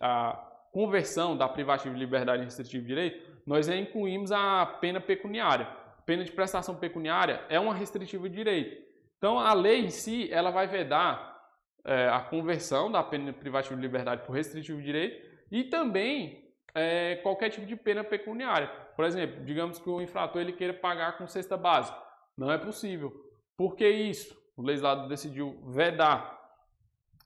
[0.00, 0.32] a
[0.72, 5.66] conversão da privativa de liberdade em restritivo de direito, nós incluímos a pena pecuniária.
[6.04, 8.86] Pena de prestação pecuniária é uma restritiva de direito.
[9.18, 11.36] Então, a lei em si, ela vai vedar
[11.84, 17.16] é, a conversão da pena privativa de liberdade por restritivo de direito e também é,
[17.16, 18.68] qualquer tipo de pena pecuniária.
[18.94, 22.05] Por exemplo, digamos que o infrator ele queira pagar com cesta básica.
[22.36, 23.12] Não é possível.
[23.56, 24.36] Por que isso?
[24.56, 26.36] O legislador decidiu vedar.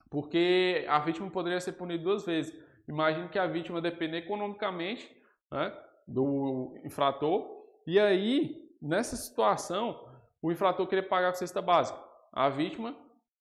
[0.08, 2.54] Porque a vítima poderia ser punida duas vezes.
[2.88, 5.10] Imagine que a vítima depende economicamente
[5.50, 5.72] né,
[6.06, 7.66] do infrator.
[7.86, 10.08] E aí, nessa situação,
[10.42, 11.98] o infrator queria pagar com cesta básica.
[12.32, 12.96] A vítima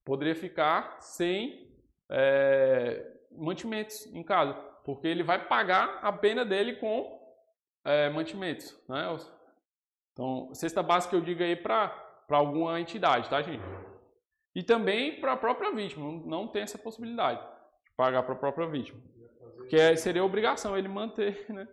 [0.06, 1.72] poderia ficar sem
[2.10, 4.54] é, mantimentos em casa,
[4.84, 7.20] porque ele vai pagar a pena dele com
[7.86, 8.76] é, mantimentos.
[8.88, 9.08] Né?
[10.20, 11.94] Então, cesta básica eu digo aí para
[12.28, 13.64] alguma entidade, tá, gente?
[14.54, 18.68] E também para a própria vítima, não tem essa possibilidade de pagar para a própria
[18.68, 19.00] vítima.
[19.70, 21.66] Que é, seria obrigação ele manter, né?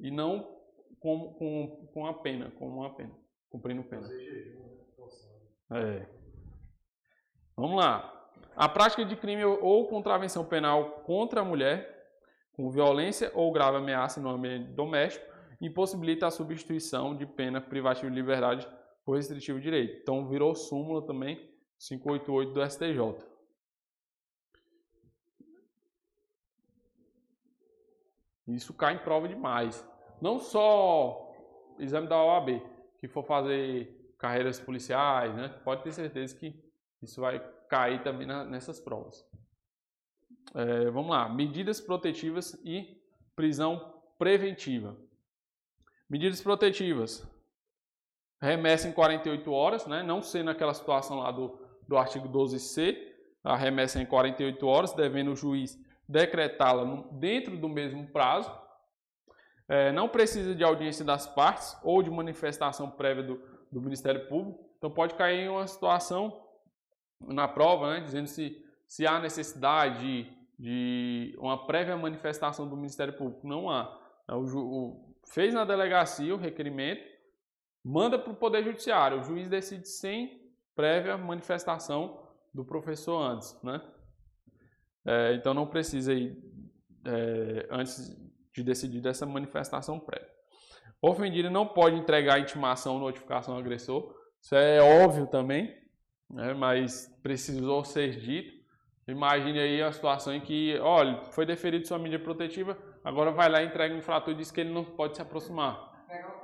[0.00, 0.52] E não
[0.98, 3.14] com, com, com a pena, com uma pena,
[3.48, 4.08] cumprindo pena.
[5.70, 6.06] É.
[7.56, 8.28] Vamos lá.
[8.56, 12.08] A prática de crime ou contravenção penal contra a mulher,
[12.52, 18.16] com violência ou grave ameaça no ambiente doméstico, impossibilita a substituição de pena privativa de
[18.16, 18.68] liberdade
[19.04, 20.00] por restritivo de direito.
[20.02, 21.36] Então, virou súmula também
[21.78, 23.26] 588 do STJ.
[28.48, 29.86] Isso cai em prova demais.
[30.20, 31.34] Não só
[31.78, 32.62] exame da OAB,
[32.98, 35.48] que for fazer carreiras policiais, né?
[35.64, 36.54] Pode ter certeza que
[37.02, 39.26] isso vai cair também na, nessas provas.
[40.54, 41.28] É, vamos lá.
[41.28, 43.00] Medidas protetivas e
[43.34, 44.96] prisão preventiva.
[46.08, 47.26] Medidas protetivas.
[48.40, 50.02] Remessa em 48 horas, né?
[50.02, 52.96] não sendo aquela situação lá do, do artigo 12c,
[53.42, 55.78] a remessa em 48 horas, devendo o juiz
[56.08, 58.50] decretá-la dentro do mesmo prazo.
[59.68, 64.64] É, não precisa de audiência das partes ou de manifestação prévia do, do Ministério Público.
[64.78, 66.44] Então pode cair em uma situação
[67.20, 73.16] na prova, né, dizendo se, se há necessidade de, de uma prévia manifestação do Ministério
[73.16, 73.46] Público.
[73.46, 73.98] Não há.
[74.28, 77.02] É, o, fez na delegacia o requerimento,
[77.84, 79.20] manda para o Poder Judiciário.
[79.20, 80.40] O juiz decide sem
[80.74, 83.56] prévia manifestação do professor antes.
[83.62, 83.80] Né?
[85.04, 86.36] É, então não precisa ir
[87.04, 88.16] é, antes
[88.52, 90.34] de decidir dessa manifestação prévia.
[91.00, 94.14] O ofendido não pode entregar intimação ou notificação ao agressor.
[94.40, 95.86] Isso é óbvio também
[96.30, 98.54] né, mas precisou ser dito.
[99.08, 102.76] Imagine aí a situação em que, olha, foi deferido sua mídia protetiva,
[103.06, 105.92] agora vai lá, entrega um infrator e diz que ele não pode se aproximar.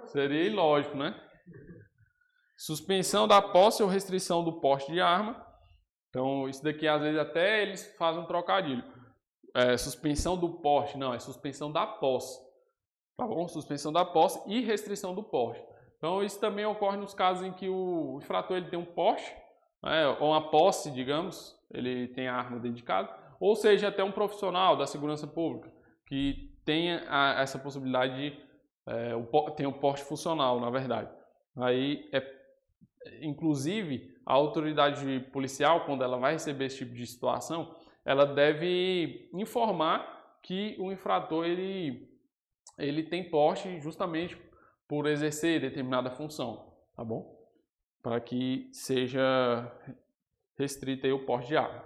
[0.06, 1.14] Seria ilógico, né?
[2.56, 5.44] Suspensão da posse ou restrição do porte de arma.
[6.08, 8.84] Então, isso daqui às vezes até eles fazem um trocadilho.
[9.54, 12.38] É, suspensão do porte, não, é suspensão da posse.
[13.16, 13.48] Tá bom?
[13.48, 15.62] Suspensão da posse e restrição do porte.
[15.96, 19.34] Então, isso também ocorre nos casos em que o infrator ele tem um porte
[19.82, 24.04] né, ou uma posse, digamos, ele tem a arma dentro de casa, ou seja, até
[24.04, 25.72] um profissional da segurança pública
[26.06, 28.40] que tenha a, essa possibilidade de
[28.86, 31.10] é, o, tem um porte funcional, na verdade.
[31.56, 32.24] Aí, é,
[33.20, 40.38] inclusive, a autoridade policial, quando ela vai receber esse tipo de situação, ela deve informar
[40.42, 42.08] que o infrator ele,
[42.76, 44.36] ele tem porte justamente
[44.88, 47.42] por exercer determinada função, tá bom?
[48.02, 49.70] para que seja
[50.58, 51.84] restrito aí o porte de arma.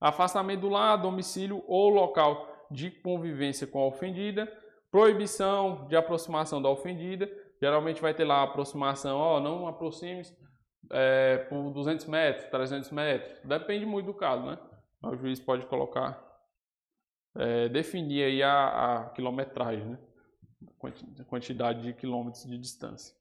[0.00, 4.50] Afastamento do lar, domicílio ou local de convivência com a ofendida,
[4.90, 10.36] proibição de aproximação da ofendida, geralmente vai ter lá aproximação, ó, não aproxime-se
[10.90, 14.58] é, por 200 metros, 300 metros, depende muito do caso, né?
[15.02, 16.22] O juiz pode colocar,
[17.36, 19.98] é, definir aí a, a quilometragem, né?
[21.20, 23.18] A quantidade de quilômetros de distância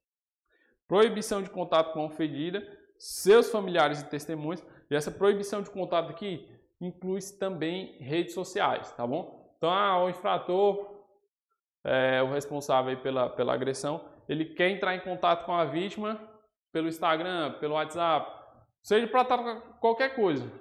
[0.88, 2.66] proibição de contato com a ofendida,
[2.98, 4.66] seus familiares e testemunhas.
[4.90, 9.37] E essa proibição de contato aqui inclui também redes sociais, tá bom?
[9.58, 11.04] Então, ah, o infrator,
[11.84, 16.20] é, o responsável pela, pela agressão, ele quer entrar em contato com a vítima
[16.72, 18.32] pelo Instagram, pelo WhatsApp,
[18.84, 20.52] seja para qualquer coisa.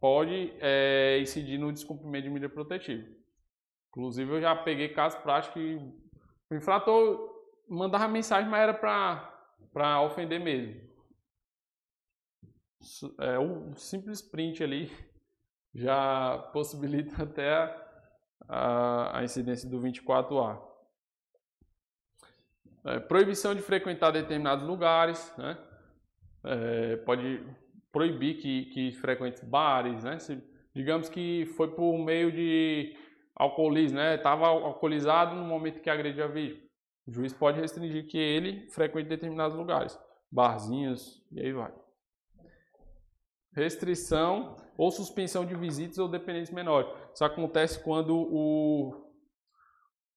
[0.00, 3.06] Pode é, incidir no descumprimento de medida protetiva.
[3.88, 5.76] Inclusive, eu já peguei casos práticos que
[6.50, 7.30] o infrator
[7.68, 10.80] mandava mensagem, mas era para ofender mesmo.
[13.18, 14.90] É, um simples print ali
[15.74, 17.74] já possibilita até
[18.48, 20.60] a, a, incidência do 24A.
[22.84, 25.58] É, proibição de frequentar determinados lugares, né?
[26.44, 27.42] É, pode
[27.90, 30.18] proibir que, que frequente bares, né?
[30.18, 30.42] Se,
[30.74, 32.94] digamos que foi por meio de
[33.34, 34.16] alcoolismo, né?
[34.16, 36.62] Estava alcoolizado no momento que agrediu a vítima.
[37.06, 39.98] O juiz pode restringir que ele frequente determinados lugares,
[40.30, 41.72] barzinhos e aí vai.
[43.54, 46.90] Restrição ou suspensão de visitas ou dependentes menores.
[47.12, 49.12] Isso acontece quando o,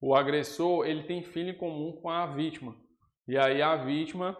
[0.00, 2.74] o agressor ele tem filho em comum com a vítima.
[3.26, 4.36] E aí a vítima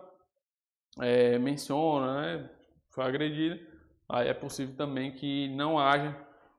[1.00, 2.50] é, menciona, né,
[2.90, 3.60] foi agredida,
[4.08, 6.16] aí é possível também que não haja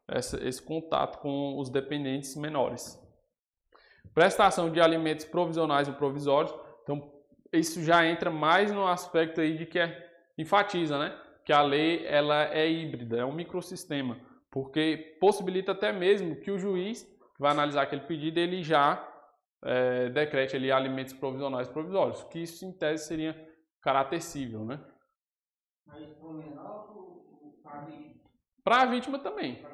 [0.08, 2.98] essa, esse contato com os dependentes menores.
[4.14, 7.12] Prestação de alimentos provisionais e provisórios, então
[7.52, 11.20] isso já entra mais no aspecto aí de que é, enfatiza, né,
[11.50, 14.22] que a lei ela é híbrida, é um microsistema,
[14.52, 19.04] porque possibilita até mesmo que o juiz que vai analisar aquele pedido ele já
[19.64, 23.34] é, decrete ali alimentos provisionais provisórios, que isso em tese seria
[23.82, 24.80] caráter cível, né?
[25.88, 26.88] Mas para o menor
[27.64, 28.30] para a vítima?
[28.64, 29.66] Para a vítima também.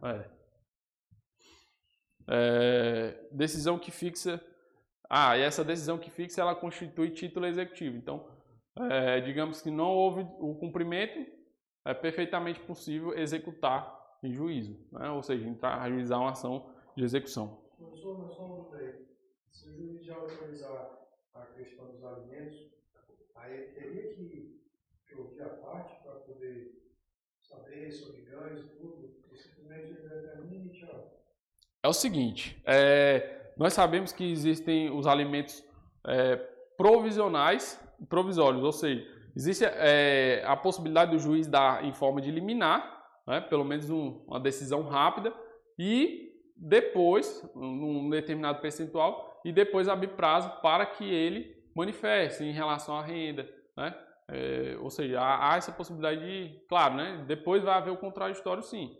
[0.00, 0.30] É.
[2.28, 4.40] É, decisão que fixa.
[5.10, 7.96] Ah, e essa decisão que fixa ela constitui título executivo.
[7.96, 8.32] Então,
[8.90, 11.24] é, digamos que não houve o cumprimento,
[11.84, 15.10] é perfeitamente possível executar em juízo, né?
[15.10, 17.62] ou seja, entrar, ajuizar uma ação de execução.
[17.76, 18.68] Professor, nós somos
[19.50, 20.98] Se o juiz já autorizar
[21.34, 22.74] a questão dos alimentos,
[23.44, 24.58] Aí teria que,
[25.06, 26.82] que ouvir a parte para poder
[27.42, 31.20] saber sobre ganhos e tudo, ou simplesmente ele determina e tchau.
[31.82, 35.62] É o seguinte, é, nós sabemos que existem os alimentos
[36.06, 36.36] é,
[36.76, 42.30] provisionais e provisórios, ou seja, existe é, a possibilidade do juiz dar em forma de
[42.30, 45.32] liminar, né, pelo menos um, uma decisão rápida,
[45.78, 52.96] e depois, num determinado percentual, e depois abrir prazo para que ele manifeste em relação
[52.96, 53.94] à renda, né?
[54.28, 57.24] É, ou seja, há, há, essa possibilidade de, claro, né?
[57.26, 58.96] Depois vai haver o contraditório, sim,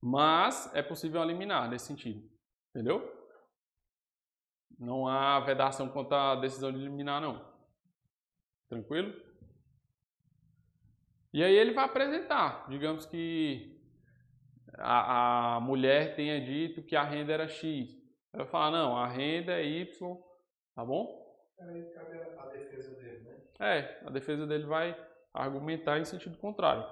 [0.00, 2.22] mas é possível eliminar nesse sentido,
[2.70, 3.10] entendeu?
[4.78, 7.51] Não há vedação quanto à decisão de eliminar, não.
[8.72, 9.12] Tranquilo?
[11.30, 13.78] E aí ele vai apresentar, digamos que
[14.78, 17.94] a, a mulher tenha dito que a renda era X.
[18.32, 20.16] Vai falar, não, a renda é Y,
[20.74, 21.36] tá bom?
[21.60, 23.36] Aí cabe a, defesa dele, né?
[23.60, 24.98] É, a defesa dele vai
[25.34, 26.86] argumentar em sentido contrário.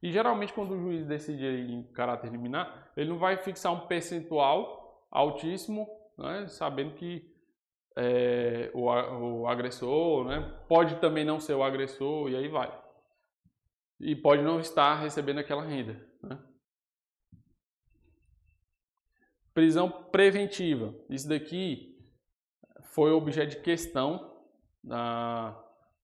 [0.00, 5.04] E geralmente quando o juiz decide em caráter liminar, ele não vai fixar um percentual
[5.10, 7.31] altíssimo, né, sabendo que
[7.96, 12.72] é, o, o, agressor né, pode também não ser o agressor e aí vai.
[14.00, 16.00] E pode não estar recebendo aquela renda.
[16.22, 16.38] Né?
[19.54, 20.94] Prisão preventiva.
[21.08, 21.98] Isso daqui
[22.92, 24.42] foi objeto de questão
[24.82, 25.56] na,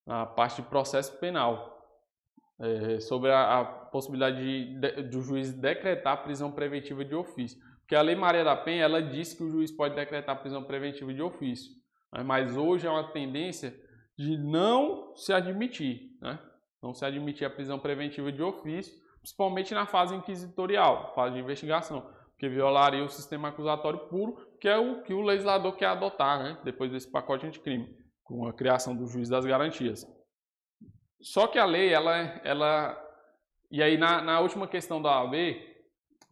[0.05, 1.77] na parte de processo penal,
[2.59, 7.59] é, sobre a, a possibilidade de, de, de, o juiz decretar prisão preventiva de ofício.
[7.79, 11.13] Porque a Lei Maria da Penha, ela diz que o juiz pode decretar prisão preventiva
[11.13, 11.78] de ofício?
[12.25, 13.73] Mas hoje é uma tendência
[14.17, 16.39] de não se admitir, né?
[16.81, 22.01] não se admitir a prisão preventiva de ofício, principalmente na fase inquisitorial, fase de investigação,
[22.31, 26.57] porque violaria o sistema acusatório puro que é o que o legislador quer adotar, né?
[26.63, 30.05] depois desse pacote anticrime, com a criação do juiz das garantias.
[31.21, 33.09] Só que a lei, ela, ela
[33.71, 35.69] e aí na, na última questão da AB,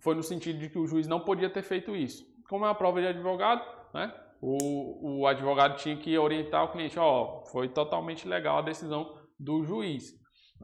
[0.02, 2.26] foi no sentido de que o juiz não podia ter feito isso.
[2.50, 3.64] Como é uma prova de advogado,
[3.94, 4.14] né?
[4.42, 9.64] O, o advogado tinha que orientar o cliente, ó, foi totalmente legal a decisão do
[9.64, 10.14] juiz.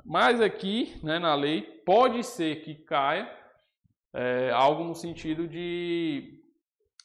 [0.06, 3.30] Mas aqui, né, na lei, pode ser que caia
[4.14, 6.44] é, algo no sentido de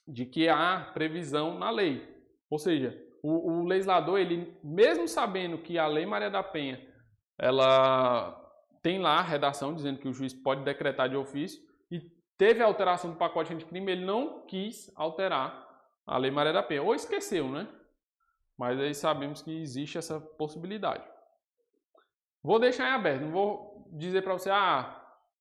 [0.09, 2.03] de que há previsão na lei.
[2.49, 6.81] Ou seja, o, o, legislador, ele mesmo sabendo que a Lei Maria da Penha,
[7.39, 8.35] ela
[8.83, 12.01] tem lá a redação dizendo que o juiz pode decretar de ofício e
[12.39, 15.68] teve alteração do pacote anticrime, ele não quis alterar
[16.09, 17.69] a Lei Maria da Penha, ou esqueceu, né?
[18.57, 21.05] Mas aí sabemos que existe essa possibilidade.
[22.43, 24.95] Vou deixar em aberto, não vou dizer para você, ah,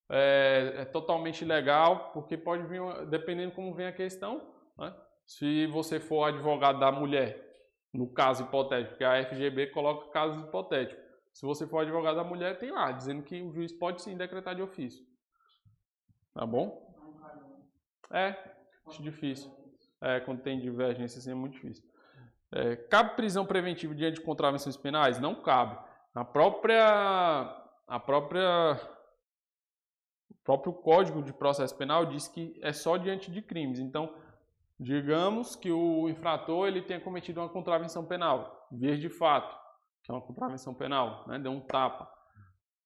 [0.10, 4.94] é, é, totalmente legal, porque pode vir, dependendo como vem a questão, né?
[5.26, 7.46] Se você for advogado da mulher,
[7.94, 11.04] no caso hipotético, que a FGB coloca casos hipotéticos.
[11.34, 14.56] Se você for advogado da mulher, tem lá, dizendo que o juiz pode sim decretar
[14.56, 15.06] de ofício.
[16.34, 16.94] Tá bom?
[18.12, 18.36] É,
[18.86, 19.57] acho difícil.
[20.02, 21.84] É, quando tem divergência assim é muito difícil.
[22.52, 25.20] É, cabe prisão preventiva diante de contravenções penais?
[25.20, 25.78] Não cabe.
[26.14, 26.86] A própria,
[27.88, 28.80] a própria,
[30.32, 33.80] o próprio Código de Processo Penal diz que é só diante de crimes.
[33.80, 34.14] Então,
[34.80, 39.58] Digamos que o infrator ele tenha cometido uma contravenção penal, vias de fato,
[40.04, 41.40] que é uma contravenção penal, né?
[41.40, 42.08] deu um tapa.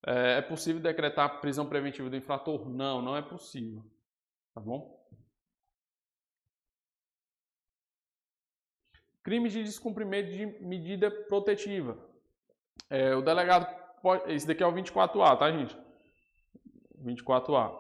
[0.08, 2.70] É, é possível decretar prisão preventiva do infrator?
[2.70, 3.84] Não, não é possível.
[4.56, 5.01] Tá bom?
[9.23, 11.98] Crimes de descumprimento de medida protetiva.
[12.89, 13.68] É, o delegado
[14.02, 14.31] pode.
[14.34, 15.77] Esse daqui é o 24A, tá, gente?
[17.03, 17.80] 24A.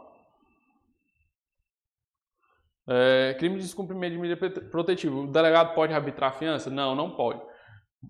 [2.87, 5.15] É, crime de descumprimento de medida protetiva.
[5.15, 6.69] O delegado pode arbitrar a fiança?
[6.69, 7.41] Não, não pode.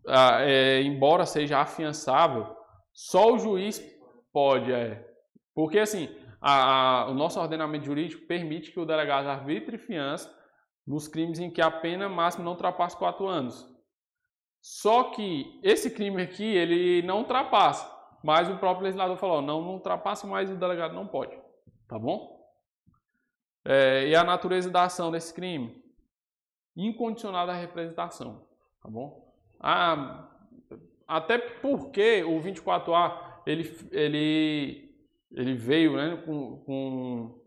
[0.08, 2.56] Ah, é, embora seja afiançável,
[2.94, 3.82] só o juiz
[4.32, 4.72] pode.
[4.72, 5.06] É.
[5.54, 6.10] Porque assim,
[6.42, 10.34] a, a, o nosso ordenamento jurídico permite que o delegado arbitre fiança
[10.86, 13.72] nos crimes em que a pena máxima não ultrapassa 4 anos.
[14.62, 17.90] Só que esse crime aqui, ele não ultrapassa.
[18.24, 21.36] Mas o próprio legislador falou, não, não ultrapassa, mas o delegado não pode.
[21.88, 22.40] Tá bom?
[23.66, 25.84] É, e a natureza da ação desse crime?
[26.76, 28.48] Incondicional da representação.
[28.82, 29.34] Tá bom?
[29.60, 30.30] Ah,
[31.08, 34.96] até porque o 24A, ele, ele,
[35.32, 37.42] ele veio né, com, com...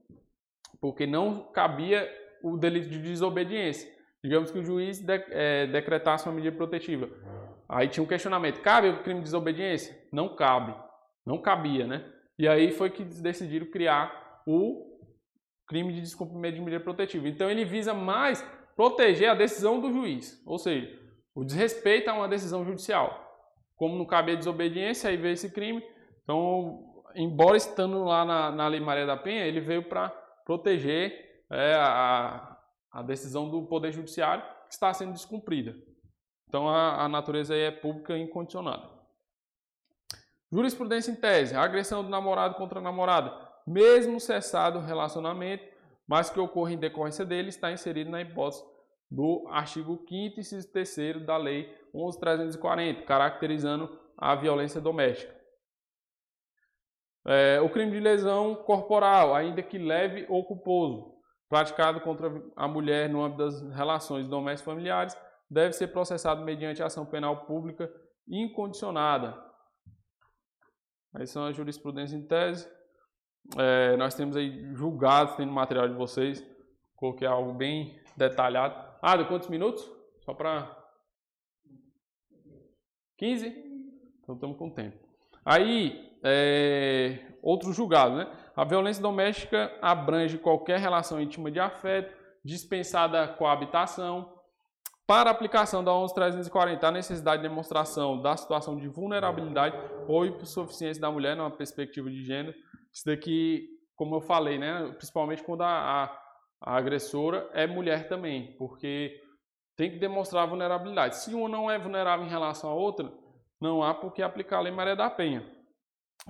[0.80, 2.06] Porque não cabia
[2.44, 3.90] o delito de desobediência.
[4.22, 7.08] Digamos que o juiz de, é, decretasse uma medida protetiva.
[7.68, 9.98] Aí tinha um questionamento: cabe o crime de desobediência?
[10.12, 10.74] Não cabe.
[11.26, 12.04] Não cabia, né?
[12.38, 14.98] E aí foi que decidiram criar o
[15.66, 17.26] crime de descumprimento de medida protetiva.
[17.28, 18.42] Então ele visa mais
[18.76, 20.90] proteger a decisão do juiz, ou seja,
[21.34, 23.22] o desrespeito a uma decisão judicial.
[23.76, 25.82] Como não cabe a desobediência, aí veio esse crime.
[26.22, 26.84] Então,
[27.14, 30.10] embora estando lá na, na Lei Maria da Penha, ele veio para
[30.44, 31.24] proteger
[31.54, 32.58] é a,
[32.90, 35.74] a decisão do Poder Judiciário que está sendo descumprida.
[36.48, 38.88] Então a, a natureza é pública e incondicionada.
[40.52, 43.32] Jurisprudência em tese: a agressão do namorado contra a namorada,
[43.66, 45.64] mesmo cessado o relacionamento,
[46.06, 48.64] mas que ocorre em decorrência dele, está inserido na hipótese
[49.10, 55.34] do artigo 5 e 3 da Lei 11.340, caracterizando a violência doméstica.
[57.26, 61.13] É, o crime de lesão corporal, ainda que leve ou culposo,
[61.48, 65.16] praticado contra a mulher no âmbito das relações domésticas familiares
[65.50, 67.90] deve ser processado mediante ação penal pública
[68.28, 69.38] incondicionada.
[71.14, 72.68] Aí são as jurisprudências em tese.
[73.56, 76.44] É, nós temos aí julgados, tem no material de vocês.
[76.96, 78.74] Coloquei algo bem detalhado.
[79.00, 79.88] Ah, de quantos minutos?
[80.20, 80.74] Só para
[83.18, 83.48] 15?
[84.22, 84.98] Então estamos com tempo.
[85.44, 88.26] Aí, é, outro julgado, né?
[88.56, 92.14] A violência doméstica abrange qualquer relação íntima de afeto,
[92.44, 94.32] dispensada coabitação.
[95.06, 99.76] Para aplicação da 11.340, a necessidade de demonstração da situação de vulnerabilidade
[100.06, 102.54] ou insuficiência da mulher numa perspectiva de gênero.
[102.92, 106.04] Isso daqui, como eu falei, né, principalmente quando a, a,
[106.62, 109.20] a agressora é mulher também, porque
[109.76, 111.16] tem que demonstrar vulnerabilidade.
[111.16, 113.12] Se uma não é vulnerável em relação à outra,
[113.60, 115.44] não há por que aplicar a Lei Maria da Penha.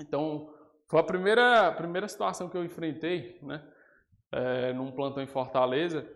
[0.01, 0.54] Então,
[0.89, 3.67] foi a primeira, primeira situação que eu enfrentei, né?
[4.33, 6.07] É, num plantão em Fortaleza,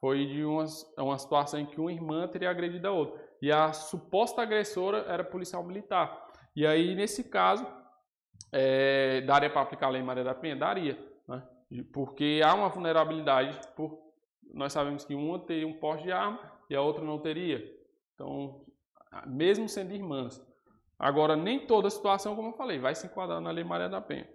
[0.00, 0.64] foi de uma,
[0.98, 3.20] uma situação em que uma irmã teria agredido a outra.
[3.40, 6.30] E a suposta agressora era policial militar.
[6.54, 7.66] E aí, nesse caso,
[8.52, 10.56] é, daria para aplicar a Lei Maria da Penha?
[10.56, 10.98] Daria.
[11.26, 11.42] Né?
[11.92, 13.98] Porque há uma vulnerabilidade, por,
[14.52, 16.38] nós sabemos que uma teria um porte de arma
[16.70, 17.64] e a outra não teria.
[18.14, 18.64] Então,
[19.26, 20.40] mesmo sendo irmãs.
[20.98, 24.28] Agora, nem toda situação, como eu falei, vai se enquadrar na Lei Maria da Penha.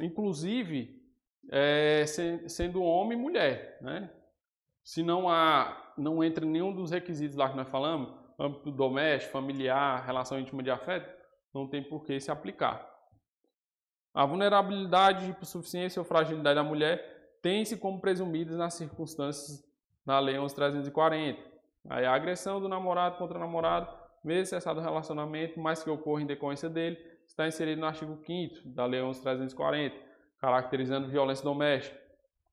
[0.00, 1.02] Inclusive,
[1.50, 2.04] é,
[2.48, 3.78] sendo homem e mulher.
[3.80, 4.10] Né?
[4.82, 10.04] Se não há, não entra nenhum dos requisitos lá que nós falamos, âmbito doméstico, familiar,
[10.04, 11.10] relação íntima de afeto,
[11.54, 12.94] não tem por que se aplicar.
[14.12, 19.64] A vulnerabilidade, hipossuficiência ou fragilidade da mulher tem-se como presumidas nas circunstâncias
[20.04, 21.38] na Lei 11.340.
[21.88, 23.95] Aí a agressão do namorado contra o namorado
[24.26, 28.68] mesmo cessado o relacionamento, mas que ocorra em decorrência dele, está inserido no artigo 5
[28.68, 29.92] da Lei 11.340,
[30.38, 31.96] caracterizando violência doméstica.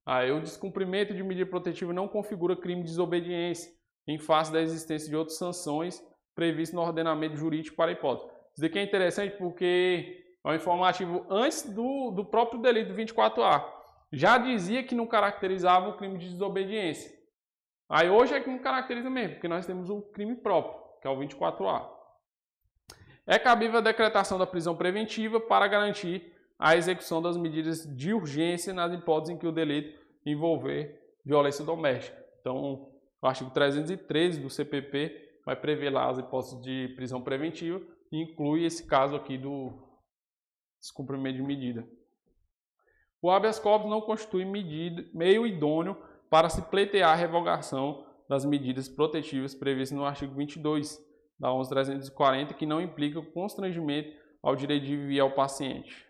[0.06, 3.72] Aí, o descumprimento de medida protetiva não configura crime de desobediência,
[4.08, 6.04] em face da existência de outras sanções
[6.36, 8.30] previstas no ordenamento jurídico para a hipótese.
[8.52, 13.64] Isso daqui é interessante porque é um informativo antes do, do próprio delito 24A.
[14.12, 17.12] Já dizia que não caracterizava o crime de desobediência.
[17.90, 21.12] Aí hoje é que não caracteriza mesmo, porque nós temos um crime próprio que é
[21.12, 21.86] o 24A.
[23.28, 28.74] É cabível a decretação da prisão preventiva para garantir a execução das medidas de urgência
[28.74, 32.18] nas hipóteses em que o delito envolver violência doméstica.
[32.40, 32.90] Então,
[33.22, 38.64] o artigo 313 do CPP vai prever lá as hipóteses de prisão preventiva e inclui
[38.64, 39.74] esse caso aqui do
[40.80, 41.86] descumprimento de medida.
[43.22, 48.88] O habeas corpus não constitui medida, meio idôneo para se pleitear a revogação das medidas
[48.88, 51.00] protetivas previstas no artigo 22
[51.40, 56.08] da 11.340, que não implica o constrangimento ao direito de viver ao paciente?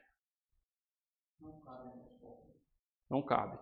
[3.09, 3.57] Não cabe.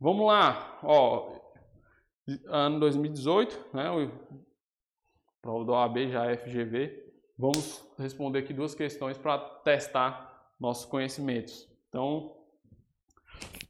[0.00, 1.40] Vamos lá, ó,
[2.46, 4.10] ano 2018, né, o
[5.40, 7.12] prova do OAB já é FGV.
[7.36, 11.68] Vamos responder aqui duas questões para testar nossos conhecimentos.
[11.88, 12.36] Então,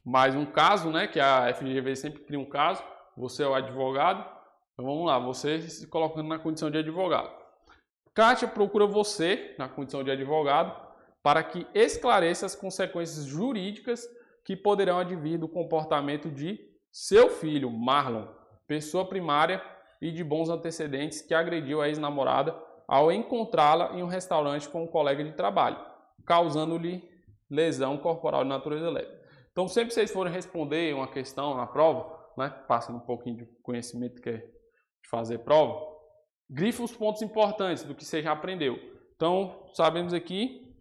[0.03, 2.83] mais um caso, né, que a FGV sempre cria um caso,
[3.17, 4.25] você é o advogado,
[4.73, 7.31] então vamos lá, você se colocando na condição de advogado.
[8.13, 10.73] Kátia procura você na condição de advogado
[11.21, 14.07] para que esclareça as consequências jurídicas
[14.43, 16.59] que poderão advir do comportamento de
[16.91, 18.27] seu filho, Marlon,
[18.67, 19.61] pessoa primária
[20.01, 22.55] e de bons antecedentes que agrediu a ex-namorada
[22.87, 25.77] ao encontrá-la em um restaurante com um colega de trabalho,
[26.25, 27.03] causando-lhe
[27.49, 29.11] lesão corporal de natureza leve.
[29.51, 33.45] Então, sempre que vocês forem responder uma questão na prova, né, passando um pouquinho de
[33.61, 35.79] conhecimento que é de fazer prova,
[36.49, 38.79] grife os pontos importantes do que você já aprendeu.
[39.15, 40.75] Então, sabemos aqui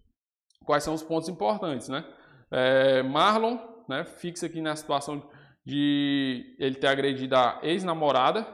[0.64, 2.04] quais são os pontos importantes, né?
[2.50, 3.58] É, Marlon,
[3.88, 5.22] né, fixa aqui na situação
[5.64, 8.46] de ele ter agredido a ex-namorada.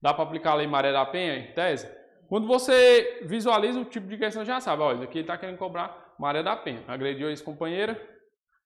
[0.00, 1.88] Dá para aplicar a Lei Maria da Penha em tese?
[2.28, 6.14] Quando você visualiza o tipo de questão, já sabe, olha, aqui ele está querendo cobrar
[6.18, 6.82] Maria da Penha.
[6.88, 8.00] Agrediu a ex-companheira,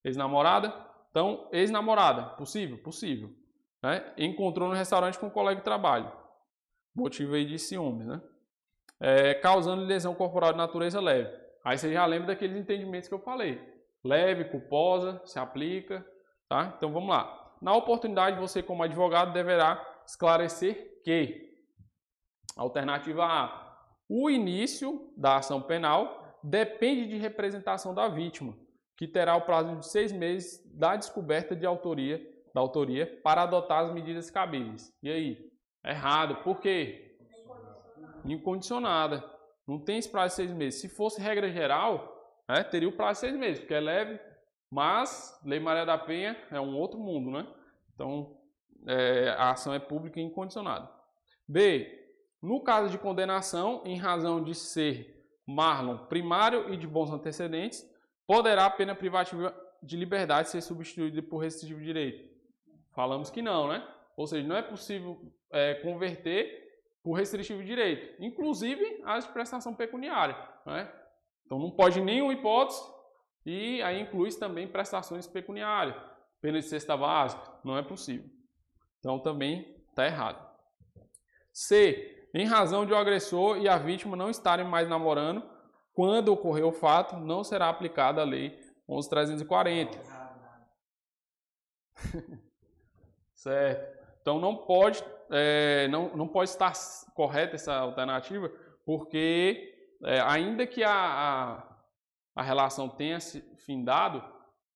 [0.05, 0.73] ex-namorada.
[1.17, 2.77] Então, ex-namorada, possível?
[2.77, 3.31] Possível.
[3.83, 4.05] Né?
[4.19, 6.13] Encontrou no restaurante com um colega de trabalho.
[6.95, 8.21] Motivo aí de ciúmes, né?
[9.01, 11.35] É, causando lesão corporal de natureza leve.
[11.65, 13.59] Aí você já lembra daqueles entendimentos que eu falei.
[14.05, 16.07] Leve, culposa, se aplica,
[16.51, 16.75] tá?
[16.77, 17.57] Então vamos lá.
[17.63, 21.51] Na oportunidade, você como advogado deverá esclarecer que
[22.59, 28.55] alternativa A, o início da ação penal depende de representação da vítima,
[28.97, 32.21] que terá o prazo de seis meses da descoberta de autoria
[32.57, 34.91] da autoria para adotar as medidas cabíveis.
[35.03, 35.53] E aí?
[35.85, 36.43] Errado.
[36.43, 37.19] Por quê?
[38.25, 39.23] Incondicionada.
[39.69, 40.81] Não tem esse prazo de seis meses.
[40.81, 44.19] Se fosse regra geral, né, teria o prazo de seis meses, porque é leve,
[44.71, 47.47] mas Lei Maria da Penha é um outro mundo, né?
[47.95, 48.39] Então,
[48.89, 50.91] é, a ação é pública e incondicionada.
[51.47, 52.05] B.
[52.41, 57.87] No caso de condenação, em razão de ser Marlon primário e de bons antecedentes,
[58.27, 62.37] poderá a pena privativa de liberdade ser substituída por restritivo de direito.
[62.95, 63.87] Falamos que não, né?
[64.17, 65.21] Ou seja, não é possível
[65.51, 66.67] é, converter
[67.03, 70.37] por restritivo de direito, inclusive as de prestação pecuniária.
[70.65, 70.91] Né?
[71.45, 72.83] Então não pode nenhuma hipótese
[73.45, 75.95] e aí inclui também prestações pecuniárias,
[76.41, 78.29] pena de cesta básica, não é possível.
[78.99, 80.45] Então também está errado.
[81.53, 82.29] C.
[82.35, 85.49] Em razão de o agressor e a vítima não estarem mais namorando,
[85.97, 89.99] quando ocorrer o fato, não será aplicada a lei 11.340.
[93.35, 93.97] Certo.
[94.21, 96.75] Então não pode, é, não, não pode estar
[97.15, 98.53] correta essa alternativa,
[98.85, 101.77] porque é, ainda que a, a,
[102.35, 104.23] a, relação tenha se findado,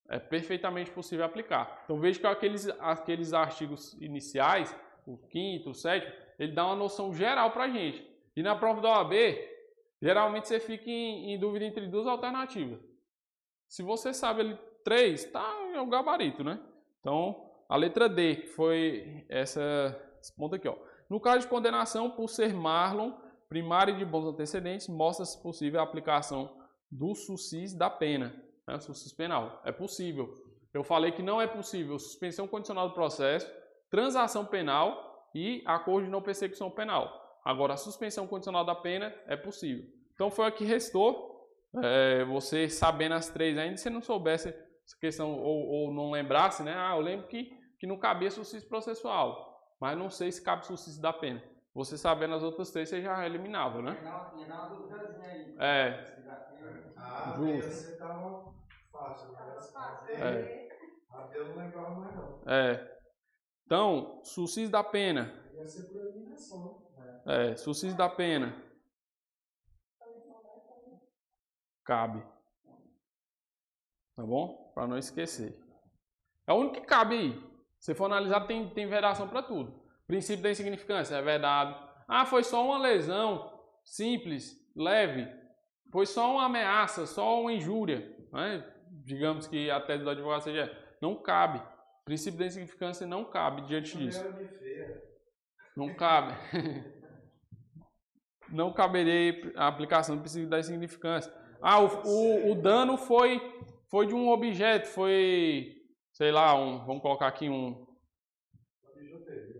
[0.09, 1.83] é perfeitamente possível aplicar.
[1.85, 4.75] Então veja que aqueles, aqueles artigos iniciais,
[5.07, 8.09] o quinto, o sétimo, ele dá uma noção geral para a gente.
[8.35, 9.13] E na prova da OAB,
[10.01, 12.81] geralmente você fica em, em dúvida entre duas alternativas.
[13.69, 16.61] Se você sabe ele três, tá é o gabarito, né?
[17.01, 20.67] Então a letra D, que foi essa, esse ponto aqui.
[20.67, 20.77] Ó.
[21.09, 23.13] No caso de condenação por ser Marlon,
[23.49, 26.57] primário de bons antecedentes, mostra-se possível a aplicação
[26.91, 28.35] do SUSIS da pena,
[28.67, 29.61] né, SUSIS penal.
[29.65, 30.35] É possível.
[30.75, 33.49] Eu falei que não é possível suspensão condicional do processo,
[33.89, 37.30] transação penal e acordo de não persecução penal.
[37.45, 39.85] Agora, a suspensão condicional da pena é possível.
[40.15, 41.31] Então, foi o que restou.
[41.83, 46.63] É, você sabendo as três ainda, se não soubesse essa questão ou, ou não lembrasse,
[46.63, 46.75] né?
[46.77, 51.01] Ah, eu lembro que que não cabia suicídio processual, mas não sei se cabe suicídio
[51.01, 51.43] da pena.
[51.75, 53.97] Você sabendo as outras três, você já eliminava, né?
[55.59, 56.21] É.
[56.99, 57.71] Ah, Justo.
[57.71, 58.53] Você tava
[58.93, 59.29] fácil,
[60.19, 60.69] É.
[61.11, 62.43] A eu não lembrava mais não.
[62.47, 62.99] É.
[63.65, 65.33] Então, suicídio da pena.
[65.55, 66.90] Ia ser por eliminação.
[67.27, 68.55] É, suicídio da pena.
[71.85, 72.23] Cabe.
[74.17, 74.73] Tá bom?
[74.75, 75.59] Para não esquecer.
[76.47, 77.51] É o único que cabe aí.
[77.79, 79.83] Se for analisar, tem, tem vedação para tudo.
[80.07, 81.75] Princípio da insignificância é vedado.
[82.07, 85.27] Ah, foi só uma lesão simples, leve.
[85.93, 88.17] Foi só uma ameaça, só uma injúria.
[88.33, 88.65] Né?
[89.05, 90.71] Digamos que a tese do advogado seja.
[91.01, 91.63] Não cabe.
[92.05, 94.23] Princípio da insignificância não cabe diante disso.
[95.77, 96.35] Não cabe.
[98.51, 101.33] não caberia a aplicação do princípio da insignificância.
[101.61, 103.41] Ah, o, o, o dano foi,
[103.89, 105.81] foi de um objeto, foi
[106.13, 107.87] sei lá, um, vamos colocar aqui um,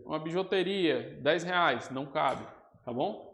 [0.05, 2.45] uma bijuteria, 10 reais, não cabe,
[2.83, 3.31] tá bom?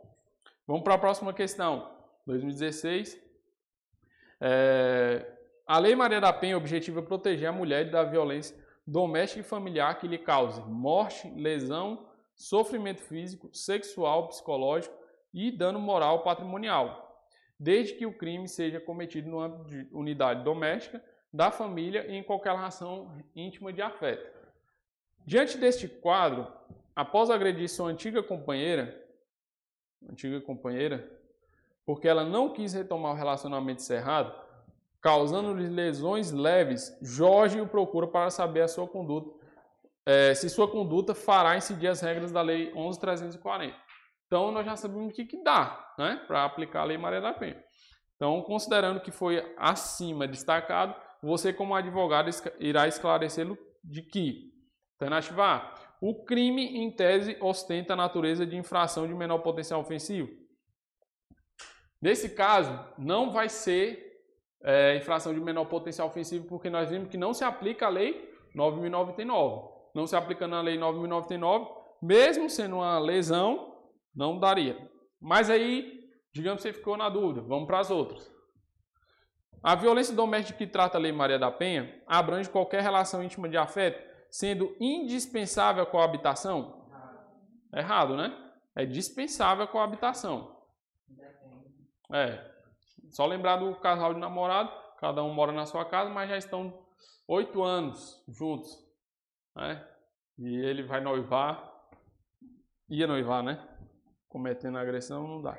[0.65, 1.95] Vamos para a próxima questão.
[2.25, 3.17] 2016.
[4.39, 5.25] É,
[5.65, 8.55] a Lei Maria da Penha objetiva proteger a mulher da violência
[8.85, 14.95] doméstica e familiar que lhe cause morte, lesão, sofrimento físico, sexual, psicológico
[15.37, 17.23] e dano moral patrimonial,
[17.59, 23.15] desde que o crime seja cometido numa unidade doméstica, da família e em qualquer relação
[23.35, 24.35] íntima de afeto.
[25.23, 26.47] Diante deste quadro,
[26.95, 28.99] após agredir sua antiga companheira,
[30.09, 31.07] antiga companheira,
[31.85, 34.33] porque ela não quis retomar o relacionamento encerrado,
[34.99, 39.37] causando-lhe lesões leves, Jorge o procura para saber a sua conduta,
[40.03, 43.75] é, se sua conduta fará incidir as regras da Lei 11.340.
[44.27, 47.33] Então, nós já sabemos o que, que dá né, para aplicar a Lei Maria da
[47.33, 47.63] Penha.
[48.15, 52.29] Então, considerando que foi acima destacado, você, como advogado,
[52.59, 54.51] irá esclarecê-lo de que,
[54.99, 60.29] alternativa A, o crime, em tese, ostenta a natureza de infração de menor potencial ofensivo.
[62.01, 64.07] Nesse caso, não vai ser
[64.63, 68.31] é, infração de menor potencial ofensivo, porque nós vimos que não se aplica a lei
[68.55, 69.71] 9.099.
[69.95, 71.67] Não se aplica na lei 9.099,
[72.01, 73.76] mesmo sendo uma lesão,
[74.17, 74.75] não daria.
[75.21, 78.35] Mas aí, digamos que você ficou na dúvida, vamos para as outras.
[79.61, 83.57] A violência doméstica que trata a Lei Maria da Penha abrange qualquer relação íntima de
[83.57, 86.89] afeto, sendo indispensável a coabitação?
[87.73, 88.35] Errado, né?
[88.75, 90.57] É dispensável a coabitação.
[92.11, 92.55] É.
[93.11, 96.85] Só lembrar do casal de namorado, cada um mora na sua casa, mas já estão
[97.27, 98.71] oito anos juntos.
[99.55, 99.85] Né?
[100.37, 101.71] E ele vai noivar,
[102.89, 103.76] ia noivar, né?
[104.37, 105.57] Cometendo agressão, não dá.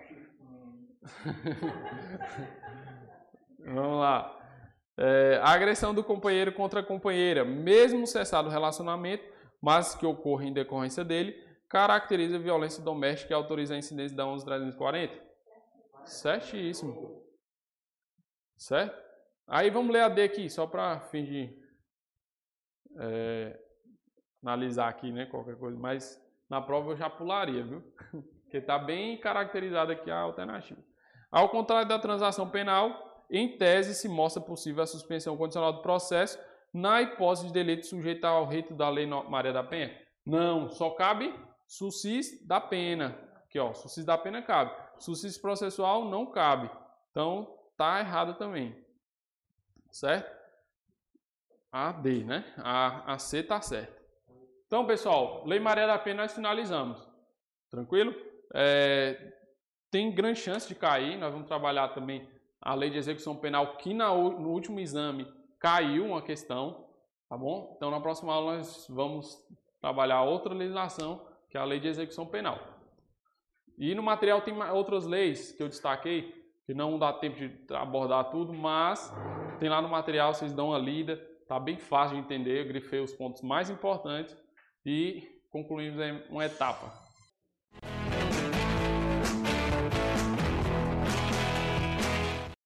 [3.58, 4.38] Vamos lá.
[4.96, 9.24] É, a agressão do companheiro contra a companheira, mesmo cessado o relacionamento,
[9.60, 15.10] mas que ocorre em decorrência dele, caracteriza violência doméstica e autoriza a incidência da 11.340.
[16.04, 17.20] Certíssimo.
[18.56, 18.96] Certo?
[19.48, 21.52] Aí vamos ler a D aqui, só para de
[22.96, 23.58] é,
[24.40, 25.76] analisar aqui, né, qualquer coisa.
[25.76, 27.82] Mas na prova eu já pularia, viu?
[28.48, 30.80] Porque está bem caracterizada aqui a alternativa.
[31.30, 36.38] Ao contrário da transação penal, em tese, se mostra possível a suspensão condicional do processo
[36.72, 39.94] na hipótese de delito sujeito ao rito da Lei Maria da Penha?
[40.24, 41.34] Não, só cabe
[41.66, 43.18] sucis da pena.
[43.44, 44.74] Aqui, ó, sucis da pena cabe.
[44.98, 46.70] Sucis processual não cabe.
[47.10, 48.74] Então, tá errado também.
[49.90, 50.34] Certo?
[51.70, 52.50] A D, né?
[52.56, 54.02] A, a C tá certo.
[54.66, 57.06] Então, pessoal, Lei Maria da Penha nós finalizamos.
[57.70, 58.27] Tranquilo?
[58.54, 59.32] É,
[59.90, 61.16] tem grande chance de cair.
[61.18, 62.28] Nós vamos trabalhar também
[62.60, 65.26] a lei de execução penal, que na, no último exame
[65.58, 66.86] caiu uma questão,
[67.28, 67.74] tá bom?
[67.76, 69.38] Então, na próxima aula, nós vamos
[69.80, 72.58] trabalhar outra legislação, que é a lei de execução penal.
[73.78, 76.34] E no material tem outras leis que eu destaquei,
[76.66, 79.12] que não dá tempo de abordar tudo, mas
[79.58, 81.16] tem lá no material, vocês dão uma lida,
[81.46, 84.36] tá bem fácil de entender, eu grifei os pontos mais importantes
[84.84, 85.98] e concluímos
[86.28, 87.07] uma etapa.